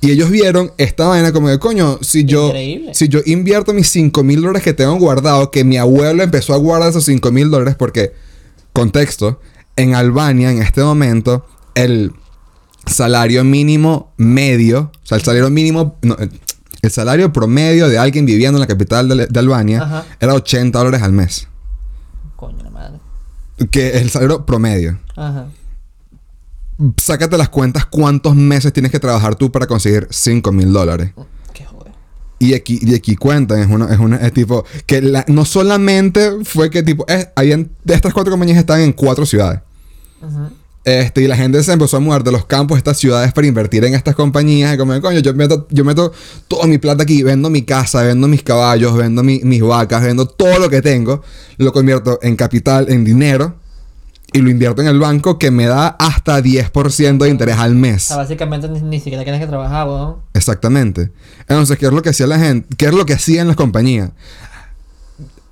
Y 0.00 0.10
ellos 0.10 0.30
vieron 0.30 0.72
esta 0.78 1.06
vaina 1.06 1.32
como 1.32 1.48
de, 1.48 1.60
coño, 1.60 1.98
si 2.02 2.24
yo, 2.24 2.48
Increíble. 2.48 2.92
si 2.92 3.06
yo 3.06 3.20
invierto 3.24 3.72
mis 3.72 3.88
5 3.88 4.24
mil 4.24 4.40
dólares 4.40 4.64
que 4.64 4.72
tengo 4.72 4.96
guardado, 4.96 5.52
que 5.52 5.62
mi 5.62 5.76
abuelo 5.76 6.24
empezó 6.24 6.54
a 6.54 6.56
guardar 6.56 6.90
esos 6.90 7.04
5 7.04 7.30
mil 7.30 7.52
dólares 7.52 7.76
porque, 7.78 8.12
contexto, 8.72 9.38
en 9.76 9.94
Albania 9.94 10.50
en 10.50 10.60
este 10.60 10.82
momento 10.82 11.46
el 11.76 12.12
salario 12.86 13.44
mínimo 13.44 14.12
medio, 14.16 14.90
o 15.02 15.06
sea, 15.06 15.18
el 15.18 15.24
salario 15.24 15.50
mínimo, 15.50 15.96
no, 16.02 16.16
el- 16.18 16.30
salario 16.90 17.32
promedio 17.32 17.88
de 17.88 17.96
alguien 17.98 18.26
viviendo 18.26 18.56
en 18.58 18.60
la 18.60 18.66
capital 18.66 19.08
de, 19.08 19.26
de 19.28 19.38
Albania 19.40 19.82
Ajá. 19.82 20.04
era 20.18 20.34
80 20.34 20.76
dólares 20.78 21.02
al 21.02 21.12
mes. 21.12 21.46
Coño, 22.34 22.62
la 22.64 22.70
madre. 22.70 22.98
Que 23.70 23.90
es 23.96 24.02
el 24.02 24.10
salario 24.10 24.44
promedio. 24.44 24.98
Ajá. 25.14 25.46
Sácate 26.96 27.38
las 27.38 27.48
cuentas 27.50 27.86
cuántos 27.86 28.34
meses 28.34 28.72
tienes 28.72 28.90
que 28.90 28.98
trabajar 28.98 29.36
tú 29.36 29.52
para 29.52 29.66
conseguir 29.68 30.08
5 30.10 30.50
mil 30.50 30.72
dólares. 30.72 31.12
Qué 31.54 31.64
joder. 31.64 31.92
Y 32.40 32.54
aquí, 32.54 32.80
y 32.82 32.94
aquí 32.96 33.14
cuentan, 33.14 33.60
es 33.60 33.68
una, 33.68 33.92
es 33.92 34.00
una, 34.00 34.16
es 34.16 34.32
tipo, 34.32 34.64
que 34.86 35.00
la- 35.02 35.24
no 35.28 35.44
solamente 35.44 36.44
fue 36.44 36.70
que 36.70 36.82
tipo, 36.82 37.04
es, 37.06 37.28
habían, 37.36 37.70
de 37.84 37.94
estas 37.94 38.12
cuatro 38.12 38.32
compañías 38.32 38.58
están 38.58 38.80
en 38.80 38.92
cuatro 38.92 39.24
ciudades. 39.24 39.60
Ajá. 40.20 40.50
Este, 40.84 41.22
y 41.22 41.28
la 41.28 41.36
gente 41.36 41.62
se 41.62 41.72
empezó 41.72 41.96
a 41.96 42.00
mudar 42.00 42.24
de 42.24 42.32
los 42.32 42.44
campos 42.44 42.74
a 42.74 42.78
estas 42.78 42.98
ciudades 42.98 43.32
para 43.32 43.46
invertir 43.46 43.84
en 43.84 43.94
estas 43.94 44.16
compañías. 44.16 44.74
Y 44.74 44.78
como, 44.78 45.00
coño, 45.00 45.20
yo 45.20 45.32
meto, 45.34 45.68
yo 45.70 45.84
meto 45.84 46.12
toda 46.48 46.66
mi 46.66 46.78
plata 46.78 47.04
aquí, 47.04 47.22
vendo 47.22 47.50
mi 47.50 47.62
casa, 47.62 48.02
vendo 48.02 48.26
mis 48.26 48.42
caballos, 48.42 48.96
vendo 48.96 49.22
mi- 49.22 49.40
mis 49.44 49.62
vacas, 49.62 50.02
vendo 50.02 50.26
todo 50.26 50.58
lo 50.58 50.68
que 50.68 50.82
tengo, 50.82 51.22
lo 51.58 51.72
convierto 51.72 52.18
en 52.22 52.34
capital, 52.34 52.86
en 52.90 53.04
dinero, 53.04 53.54
y 54.32 54.38
lo 54.40 54.50
invierto 54.50 54.80
en 54.82 54.88
el 54.88 54.98
banco 54.98 55.38
que 55.38 55.50
me 55.52 55.66
da 55.66 55.86
hasta 55.88 56.40
10% 56.42 57.24
de 57.26 57.30
interés 57.30 57.58
al 57.58 57.72
O 57.72 57.74
mes. 57.76 58.02
sea, 58.04 58.16
básicamente 58.16 58.68
ni, 58.68 58.80
ni 58.80 58.98
siquiera 58.98 59.22
tienes 59.22 59.40
que 59.42 59.46
trabajar, 59.46 59.86
weón. 59.86 60.16
Exactamente. 60.34 61.12
Entonces, 61.40 61.78
¿qué 61.78 61.86
es 61.86 61.92
lo 61.92 62.02
que 62.02 62.08
hacía 62.08 62.26
la 62.26 62.38
gente? 62.40 62.66
¿Qué 62.76 62.86
es 62.86 62.94
lo 62.94 63.04
que 63.06 63.12
hacían 63.12 63.46
las 63.46 63.56
compañías? 63.56 64.10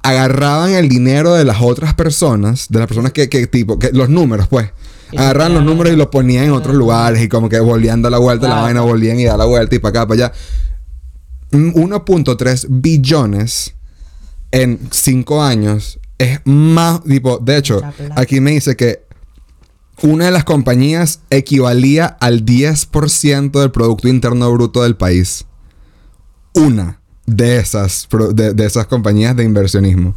Agarraban 0.02 0.70
el 0.72 0.88
dinero 0.88 1.34
de 1.34 1.44
las 1.44 1.58
otras 1.60 1.92
personas, 1.94 2.66
de 2.70 2.78
las 2.78 2.88
personas 2.88 3.12
que, 3.12 3.28
que 3.28 3.46
tipo, 3.46 3.78
que 3.78 3.90
los 3.92 4.08
números, 4.08 4.48
pues. 4.48 4.70
Agarraban 5.16 5.54
los 5.54 5.64
números 5.64 5.92
y 5.92 5.96
los 5.96 6.06
ponían 6.08 6.44
en 6.44 6.52
otros 6.52 6.74
lugares 6.74 7.22
y 7.22 7.28
como 7.28 7.48
que 7.48 7.58
volvían 7.60 8.00
a 8.00 8.02
dar 8.02 8.12
la 8.12 8.18
vuelta, 8.18 8.46
la 8.46 8.54
Claro. 8.54 8.64
vaina 8.64 8.80
volvían 8.82 9.18
y 9.18 9.24
dar 9.24 9.38
la 9.38 9.44
vuelta 9.44 9.74
y 9.74 9.78
para 9.78 10.02
acá, 10.02 10.06
para 10.08 10.26
allá. 10.26 10.32
Mm, 11.52 11.72
1.3 11.74 12.66
billones 12.68 13.74
en 14.52 14.78
5 14.90 15.42
años 15.42 15.98
es 16.18 16.40
más, 16.44 17.02
tipo, 17.04 17.38
de 17.38 17.56
hecho, 17.56 17.80
aquí 18.14 18.40
me 18.40 18.52
dice 18.52 18.76
que 18.76 19.04
una 20.02 20.26
de 20.26 20.30
las 20.30 20.44
compañías 20.44 21.20
equivalía 21.30 22.06
al 22.06 22.44
10% 22.44 23.60
del 23.60 23.70
Producto 23.70 24.08
Interno 24.08 24.50
Bruto 24.52 24.82
del 24.82 24.96
país. 24.96 25.44
Una 26.54 27.00
de 27.26 27.58
esas, 27.58 28.08
de, 28.34 28.54
de 28.54 28.66
esas 28.66 28.86
compañías 28.86 29.36
de 29.36 29.44
inversionismo. 29.44 30.14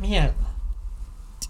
Mierda. 0.00 0.34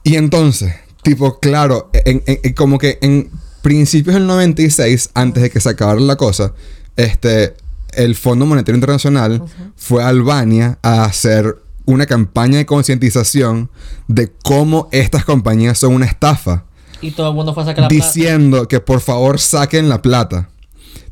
Y 0.04 0.16
entonces, 0.16 0.74
tipo, 1.02 1.38
claro, 1.40 1.90
en- 1.92 2.22
en- 2.26 2.52
como 2.54 2.78
que 2.78 2.98
en 3.02 3.30
principios 3.62 4.14
del 4.14 4.26
96, 4.26 5.10
antes 5.14 5.42
de 5.42 5.50
que 5.50 5.60
se 5.60 5.68
acabara 5.68 6.00
la 6.00 6.16
cosa, 6.16 6.52
este, 6.96 7.54
el 7.92 8.14
Fondo 8.16 8.46
Monetario 8.46 8.76
Internacional 8.76 9.42
fue 9.76 10.02
a 10.02 10.08
Albania 10.08 10.78
a 10.82 11.04
hacer 11.04 11.56
una 11.86 12.06
campaña 12.06 12.58
de 12.58 12.66
concientización 12.66 13.70
de 14.06 14.32
cómo 14.44 14.88
estas 14.92 15.24
compañías 15.24 15.78
son 15.78 15.94
una 15.94 16.06
estafa. 16.06 16.64
Y 17.00 17.12
todo 17.12 17.30
el 17.30 17.34
mundo 17.34 17.52
fue 17.54 17.62
a 17.62 17.66
sacar 17.66 17.82
la 17.84 17.88
plata. 17.88 18.04
diciendo 18.06 18.68
que 18.68 18.80
por 18.80 19.00
favor 19.00 19.40
saquen 19.40 19.88
la 19.88 20.02
plata. 20.02 20.50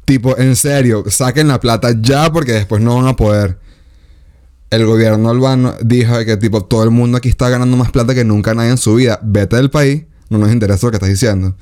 Tipo, 0.04 0.38
en 0.38 0.54
serio, 0.56 1.04
saquen 1.08 1.48
la 1.48 1.60
plata 1.60 1.94
ya 2.00 2.30
porque 2.32 2.52
después 2.52 2.80
no 2.80 2.96
van 2.96 3.06
a 3.08 3.16
poder. 3.16 3.58
El 4.70 4.84
gobierno 4.84 5.30
albano 5.30 5.74
dijo 5.82 6.18
que 6.26 6.36
tipo 6.36 6.64
todo 6.64 6.84
el 6.84 6.90
mundo 6.90 7.16
aquí 7.16 7.28
está 7.28 7.48
ganando 7.48 7.76
más 7.76 7.90
plata 7.90 8.14
que 8.14 8.24
nunca 8.24 8.54
nadie 8.54 8.70
en 8.70 8.76
su 8.78 8.94
vida. 8.96 9.18
Vete 9.22 9.56
del 9.56 9.70
país, 9.70 10.04
no 10.28 10.38
nos 10.38 10.52
interesa 10.52 10.86
lo 10.86 10.90
que 10.90 10.96
estás 10.96 11.08
diciendo. 11.08 11.56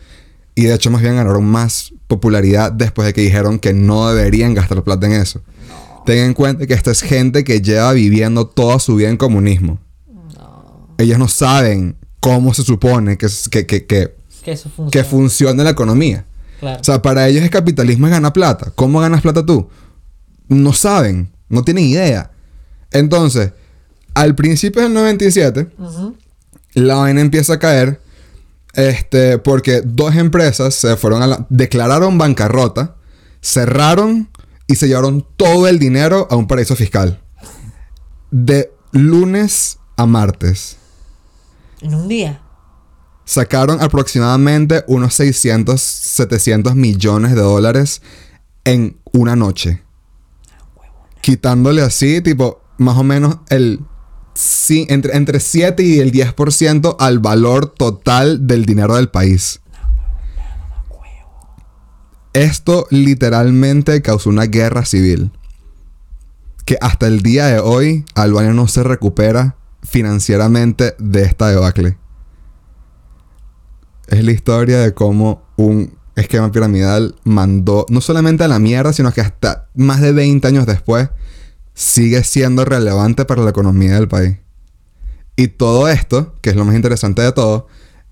Y 0.57 0.63
de 0.65 0.75
hecho 0.75 0.91
más 0.91 1.03
bien 1.03 1.17
ganaron 1.17 1.45
más 1.45 1.93
popularidad 2.09 2.73
después 2.73 3.07
de 3.07 3.13
que 3.13 3.21
dijeron 3.21 3.59
que 3.59 3.73
no 3.75 4.09
deberían 4.09 4.55
gastar 4.55 4.83
plata 4.83 5.07
en 5.07 5.13
eso. 5.13 5.41
Ten 6.05 6.19
en 6.19 6.35
cuenta 6.35 6.67
que 6.67 6.75
esta 6.75 6.91
es 6.91 7.03
gente 7.03 7.45
que 7.45 7.61
lleva 7.61 7.93
viviendo 7.93 8.47
toda 8.47 8.79
su 8.79 8.97
vida 8.97 9.09
en 9.09 9.17
comunismo. 9.17 9.79
Ellos 10.99 11.19
no 11.19 11.29
saben 11.29 11.97
cómo 12.21 12.55
se 12.55 12.63
supone 12.63 13.19
que, 13.19 13.29
que, 13.51 13.67
que, 13.67 13.87
que, 13.87 14.15
Que 14.43 14.53
eso 14.53 14.71
funciona. 14.71 14.91
que 14.91 15.05
funcione 15.05 15.63
la 15.65 15.71
economía. 15.71 16.25
Claro. 16.59 16.81
O 16.81 16.85
sea, 16.85 17.03
para 17.03 17.29
ellos 17.29 17.43
el 17.43 17.51
capitalismo 17.51 18.07
es 18.07 18.13
ganar 18.13 18.33
plata. 18.33 18.73
¿Cómo 18.75 18.99
ganas 19.01 19.21
plata 19.21 19.45
tú? 19.45 19.69
No 20.49 20.73
saben, 20.73 21.31
no 21.49 21.63
tienen 21.63 21.85
idea. 21.85 22.31
Entonces, 22.91 23.53
al 24.15 24.35
principio 24.35 24.83
del 24.83 24.95
97, 24.95 25.69
Ujú. 25.79 26.17
la 26.75 26.97
vaina 26.97 27.21
empieza 27.21 27.55
a 27.55 27.59
caer 27.59 28.01
este, 28.75 29.39
porque 29.39 29.81
dos 29.85 30.15
empresas 30.17 30.75
se 30.75 30.97
fueron 30.97 31.23
a 31.23 31.27
la, 31.27 31.47
declararon 31.49 32.19
bancarrota, 32.19 32.97
cerraron 33.41 34.29
y 34.67 34.75
se 34.77 34.89
llevaron 34.89 35.27
todo 35.37 35.67
el 35.69 35.79
dinero 35.79 36.27
a 36.31 36.37
un 36.37 36.47
paraíso 36.47 36.77
fiscal. 36.77 37.23
De 38.31 38.71
lunes 38.93 39.79
a 39.97 40.05
martes. 40.07 40.77
En 41.81 41.95
un 41.95 42.09
día. 42.09 42.41
sacaron 43.25 43.81
aproximadamente 43.83 44.85
unos 44.87 45.15
600, 45.15 45.81
700 45.81 46.75
millones 46.75 47.35
de 47.35 47.41
dólares 47.41 48.01
en 48.65 48.99
una 49.13 49.35
noche. 49.37 49.83
Quitándole 51.21 51.83
así, 51.83 52.21
tipo, 52.21 52.61
más 52.79 52.97
o 52.97 53.05
menos 53.05 53.39
el... 53.49 53.81
sí, 54.35 54.87
entre, 54.89 55.17
entre 55.17 55.41
7 55.41 55.83
y 55.83 56.01
el 56.01 56.13
10% 56.13 56.97
al 56.99 57.19
valor 57.19 57.69
total 57.69 58.47
del 58.47 58.65
dinero 58.67 58.97
del 58.97 59.09
país. 59.09 59.61
Esto 62.33 62.87
literalmente 62.91 64.03
causó 64.03 64.29
una 64.29 64.45
guerra 64.45 64.85
civil. 64.85 65.31
Que 66.67 66.77
hasta 66.81 67.07
el 67.07 67.23
día 67.23 67.47
de 67.47 67.61
hoy 67.61 68.05
Albania 68.15 68.53
no 68.53 68.67
se 68.69 68.83
recupera 68.83 69.57
financieramente 69.83 70.97
de 70.99 71.23
esta 71.23 71.49
debacle 71.49 71.97
es 74.09 74.25
la 74.25 74.33
historia 74.33 74.79
de 74.79 74.95
cómo 74.95 75.43
un 75.57 75.97
esquema 76.15 76.51
piramidal 76.53 77.17
mandó 77.25 77.87
no 77.89 78.01
solamente 78.01 78.45
a 78.45 78.49
la 78.49 78.59
mierda, 78.59 78.93
sino 78.93 79.13
que 79.13 79.21
hasta 79.21 79.69
más 79.75 80.01
de 80.01 80.13
20 80.13 80.47
años 80.47 80.67
después 80.67 81.11
sigue 81.77 82.25
siendo 82.25 82.65
relevante 82.65 83.27
para 83.27 83.43
la 83.43 83.51
economía 83.51 83.95
del 83.97 84.09
país. 84.09 84.37
Y 85.37 85.49
todo 85.49 85.89
esto, 85.89 86.35
que 86.41 86.49
es 86.51 86.57
lo 86.57 86.65
más 86.65 86.75
interesante 86.75 87.21
de 87.21 87.33
todo, 87.33 87.67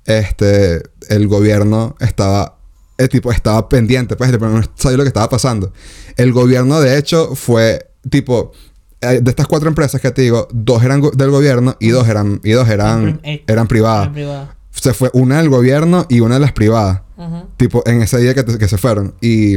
este, 0.05 0.83
el 1.09 1.27
gobierno 1.29 1.96
estaba, 1.98 2.59
el 2.98 3.09
tipo 3.09 3.33
estaba 3.33 3.68
pendiente, 3.70 4.16
pues, 4.16 4.31
no 4.38 4.61
sabía 4.74 4.98
lo 4.98 5.05
que 5.05 5.09
estaba 5.09 5.31
pasando. 5.31 5.72
El 6.18 6.33
gobierno, 6.35 6.79
de 6.81 6.98
hecho, 6.98 7.35
fue 7.35 7.90
tipo, 8.11 8.53
eh, 9.00 9.20
de 9.22 9.31
estas 9.31 9.46
cuatro 9.46 9.68
empresas 9.70 9.98
que 10.00 10.11
te 10.11 10.20
digo, 10.20 10.46
dos 10.53 10.85
eran 10.85 11.00
go- 11.00 11.11
del 11.12 11.31
gobierno 11.31 11.77
y 11.81 11.88
dos 11.88 12.07
eran, 12.07 12.40
y 12.44 12.50
dos 12.50 12.68
eran, 12.68 13.20
Eh, 13.24 13.42
eran 13.46 13.66
privadas 13.66 14.03
eran 14.03 14.12
privadas. 14.14 14.48
se 14.70 14.92
fue 14.92 15.09
una 15.14 15.38
del 15.38 15.48
gobierno 15.48 16.05
y 16.11 16.20
una 16.20 16.35
de 16.35 16.40
las 16.40 16.53
privadas. 16.53 17.00
Tipo, 17.57 17.83
en 17.87 18.03
ese 18.03 18.18
día 18.18 18.35
que, 18.35 18.42
te- 18.42 18.59
que 18.59 18.68
se 18.68 18.77
fueron. 18.77 19.14
Y. 19.22 19.57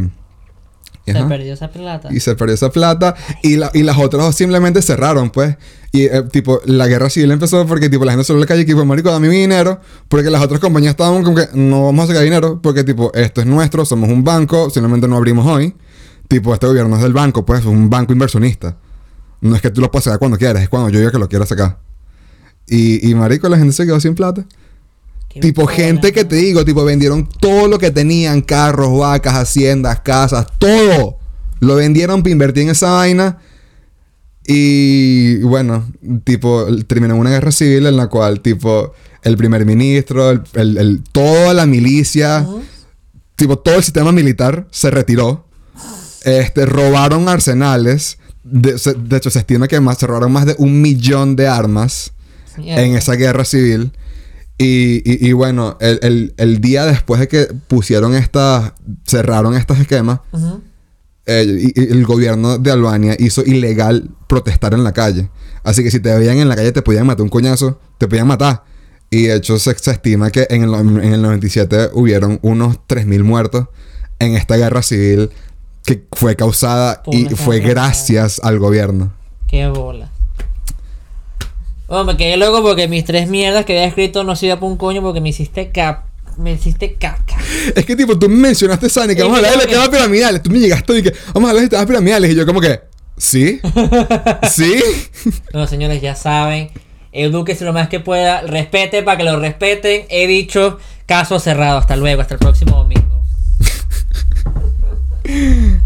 y 1.08 1.12
Se 1.13 1.17
ajá. 1.17 1.28
perdió 1.28 1.54
esa 1.54 1.70
plata. 1.72 2.10
Y 2.12 2.20
se 2.20 2.36
perdió 2.36 2.54
esa 2.54 2.70
plata. 2.70 3.15
Y, 3.41 3.56
la- 3.56 3.72
y 3.74 3.82
las 3.84 3.98
otras 3.98 4.22
dos 4.24 4.36
simplemente 4.36 4.82
cerraron, 4.84 5.30
pues. 5.32 5.56
Y, 5.93 6.04
eh, 6.04 6.22
tipo, 6.32 6.60
la 6.65 6.86
guerra 6.88 7.10
civil 7.10 7.32
empezó 7.32 7.65
porque, 7.65 7.89
tipo, 7.89 8.06
la 8.06 8.12
gente 8.13 8.32
a 8.32 8.36
la 8.36 8.46
calle 8.46 8.62
y 8.62 8.65
tipo, 8.65 8.86
marico, 8.86 9.10
dame 9.12 9.30
mi 9.30 9.38
dinero. 9.38 9.80
Porque 10.10 10.30
las 10.30 10.43
otras 10.43 10.60
compañías 10.60 10.91
estaban 10.91 11.24
como 11.24 11.36
que 11.38 11.48
no 11.54 11.86
vamos 11.86 12.04
a 12.04 12.08
sacar 12.08 12.24
dinero. 12.24 12.60
Porque, 12.62 12.84
tipo, 12.84 13.12
esto 13.15 13.41
es 13.41 13.48
nuestro, 13.48 13.86
somos 13.86 14.10
un 14.10 14.24
banco, 14.24 14.70
simplemente 14.70 15.08
no 15.08 15.15
abrimos 15.17 15.48
hoy. 15.48 15.74
Tipo, 16.28 16.54
este 16.54 16.67
gobierno 16.67 16.96
es 16.98 17.02
del 17.04 17.13
banco, 17.13 17.46
pues, 17.46 17.62
es 17.62 17.65
un 17.65 17.89
banco 17.89 18.12
inversionista. 18.13 18.78
No 19.39 19.56
es 19.56 19.62
que 19.62 19.70
tú 19.72 19.80
lo 19.82 19.89
puedas 19.89 20.04
sacar 20.04 20.20
cuando 20.20 20.38
quieras, 20.38 20.62
es 20.62 20.67
cuando 20.70 20.89
yo 20.89 21.00
diga 21.00 21.12
que 21.12 21.20
lo 21.20 21.30
quiero 21.30 21.46
sacar. 21.46 21.80
Y, 22.67 23.10
y 23.10 23.15
marico, 23.15 23.48
la 23.48 23.58
gente 23.58 23.72
se 23.74 23.86
quedó 23.86 24.00
sin 24.02 24.13
plata. 24.13 24.46
Tipo, 25.41 25.67
gente 25.67 26.12
que 26.13 26.26
te 26.26 26.36
digo, 26.38 26.63
tipo, 26.65 26.84
vendieron 26.84 27.28
todo 27.39 27.67
lo 27.67 27.78
que 27.80 27.91
tenían, 27.91 28.41
carros, 28.41 28.97
vacas, 29.00 29.36
haciendas, 29.36 30.00
casas, 30.02 30.47
todo. 30.60 31.17
Lo 31.60 31.76
vendieron 31.76 32.21
para 32.21 32.32
invertir 32.32 32.63
en 32.63 32.69
esa 32.69 32.91
vaina. 32.91 33.38
Y 34.45 35.39
bueno, 35.39 35.86
tipo, 36.23 36.65
terminó 36.88 37.15
una 37.17 37.32
guerra 37.32 37.52
civil 37.52 37.86
en 37.86 37.97
la 37.97 38.08
cual, 38.08 38.39
tipo, 38.39 38.93
el 39.23 39.36
primer 39.36 39.65
ministro, 39.65 40.32
el, 40.32 40.41
el- 40.54 40.78
el- 40.78 41.04
toda 41.12 41.54
la 41.54 41.65
milicia, 41.65 42.47
tipo, 43.36 43.58
todo 43.60 43.76
el 43.76 43.84
sistema 43.84 44.12
militar 44.13 44.67
se 44.71 44.89
retiró. 44.89 45.45
Este, 46.23 46.65
robaron 46.65 47.28
arsenales. 47.28 48.17
De, 48.43 48.78
se- 48.78 48.93
de 48.93 49.17
hecho, 49.17 49.30
se 49.30 49.39
estima 49.39 49.67
que 49.67 49.82
más, 49.82 49.97
se 49.97 50.08
robaron 50.08 50.32
más 50.32 50.45
de 50.45 50.56
un 50.60 50.82
millón 50.82 51.36
de 51.36 51.47
armas 51.47 52.13
en 52.80 52.95
esa 52.95 53.13
guerra 53.15 53.43
civil. 53.43 53.91
Y, 54.58 54.98
y- 55.06 55.28
y 55.30 55.34
bueno, 55.34 55.78
el, 55.80 56.00
el- 56.02 56.34
el 56.38 56.62
día 56.62 56.86
después 56.86 57.20
de 57.20 57.28
que 57.28 57.46
pusieron 57.67 58.15
estas, 58.15 58.74
cerraron 59.06 59.56
estos 59.56 59.80
esquemas, 59.80 60.20
eh, 61.26 61.72
el 61.76 62.06
gobierno 62.06 62.58
de 62.58 62.72
Albania 62.72 63.15
hizo 63.20 63.43
ilegal 63.46 64.10
protestar 64.28 64.74
en 64.74 64.84
la 64.84 64.93
calle. 64.93 65.30
Así 65.63 65.84
que 65.84 65.91
si 65.91 66.00
te 66.00 66.15
veían 66.17 66.38
en 66.38 66.48
la 66.50 66.56
calle 66.56 66.72
te 66.72 66.82
podían 66.82 67.06
matar 67.06 67.24
un 67.24 67.30
coñazo, 67.30 67.80
te 67.98 68.08
podían 68.08 68.28
matar. 68.28 68.63
Y 69.10 69.24
de 69.24 69.36
hecho 69.36 69.60
se, 69.60 69.74
se 69.78 69.91
estima 69.91 70.32
que 70.32 70.48
en 70.50 70.63
el, 70.63 70.74
en 70.74 71.13
el 71.13 71.22
97 71.22 71.89
hubieron 71.93 72.39
unos 72.41 72.78
3.000 72.88 73.24
muertos 73.24 73.67
en 74.20 74.36
esta 74.36 74.56
guerra 74.58 74.82
civil 74.82 75.30
que 75.86 76.06
fue 76.13 76.36
causada 76.36 77.02
y 77.15 77.26
fue 77.36 77.60
gracias 77.70 78.41
al 78.43 78.60
gobierno. 78.60 79.13
Qué 79.48 79.67
bola. 79.70 80.10
Bueno, 81.88 82.04
me 82.04 82.17
quedé 82.17 82.36
loco 82.36 82.62
porque 82.62 82.88
mis 82.89 83.06
tres 83.06 83.30
mierdas 83.30 83.63
que 83.63 83.73
había 83.73 83.88
escrito 83.88 84.23
no 84.26 84.36
sirven 84.36 84.60
para 84.60 84.71
un 84.71 84.78
coño 84.78 85.02
porque 85.02 85.21
me 85.21 85.30
hiciste 85.30 85.71
cap. 85.71 86.06
Me 86.38 86.52
hiciste 86.52 86.95
caca. 86.95 87.38
Es 87.73 87.86
que 87.86 87.95
tipo, 87.95 88.19
tú 88.19 88.30
mencionaste 88.30 88.89
Sani 88.89 89.15
que 89.15 89.23
vamos 89.23 89.38
a 89.38 89.39
hablar 89.39 89.54
de 89.54 89.58
las 89.58 89.67
temas 89.67 89.89
piramidales. 89.89 90.43
Tú 90.43 90.52
me 90.52 90.60
llegaste 90.60 91.00
y 91.00 91.02
que 91.02 91.13
vamos 91.34 91.47
a 91.47 91.52
hablar 91.52 91.63
de 91.63 91.69
temas 91.69 91.86
piramidales. 91.88 92.32
Y 92.32 92.36
yo 92.36 92.45
como 92.45 92.62
que, 92.62 92.82
¿sí? 93.15 93.60
¿Sí? 94.52 94.80
Bueno 95.52 95.65
señores, 95.65 96.02
ya 96.02 96.13
saben. 96.13 96.69
Edúquese 97.12 97.65
lo 97.65 97.73
más 97.73 97.88
que 97.88 98.00
pueda. 98.00 98.41
Respete 98.41 99.02
para 99.02 99.17
que 99.17 99.23
lo 99.23 99.39
respeten. 99.39 100.06
He 100.10 100.28
dicho 100.28 100.78
caso 101.08 101.39
cerrado. 101.39 101.80
Hasta 101.80 101.95
luego. 101.95 102.21
Hasta 102.21 102.36
el 102.36 102.39
próximo 102.39 102.76
domingo. 102.76 103.23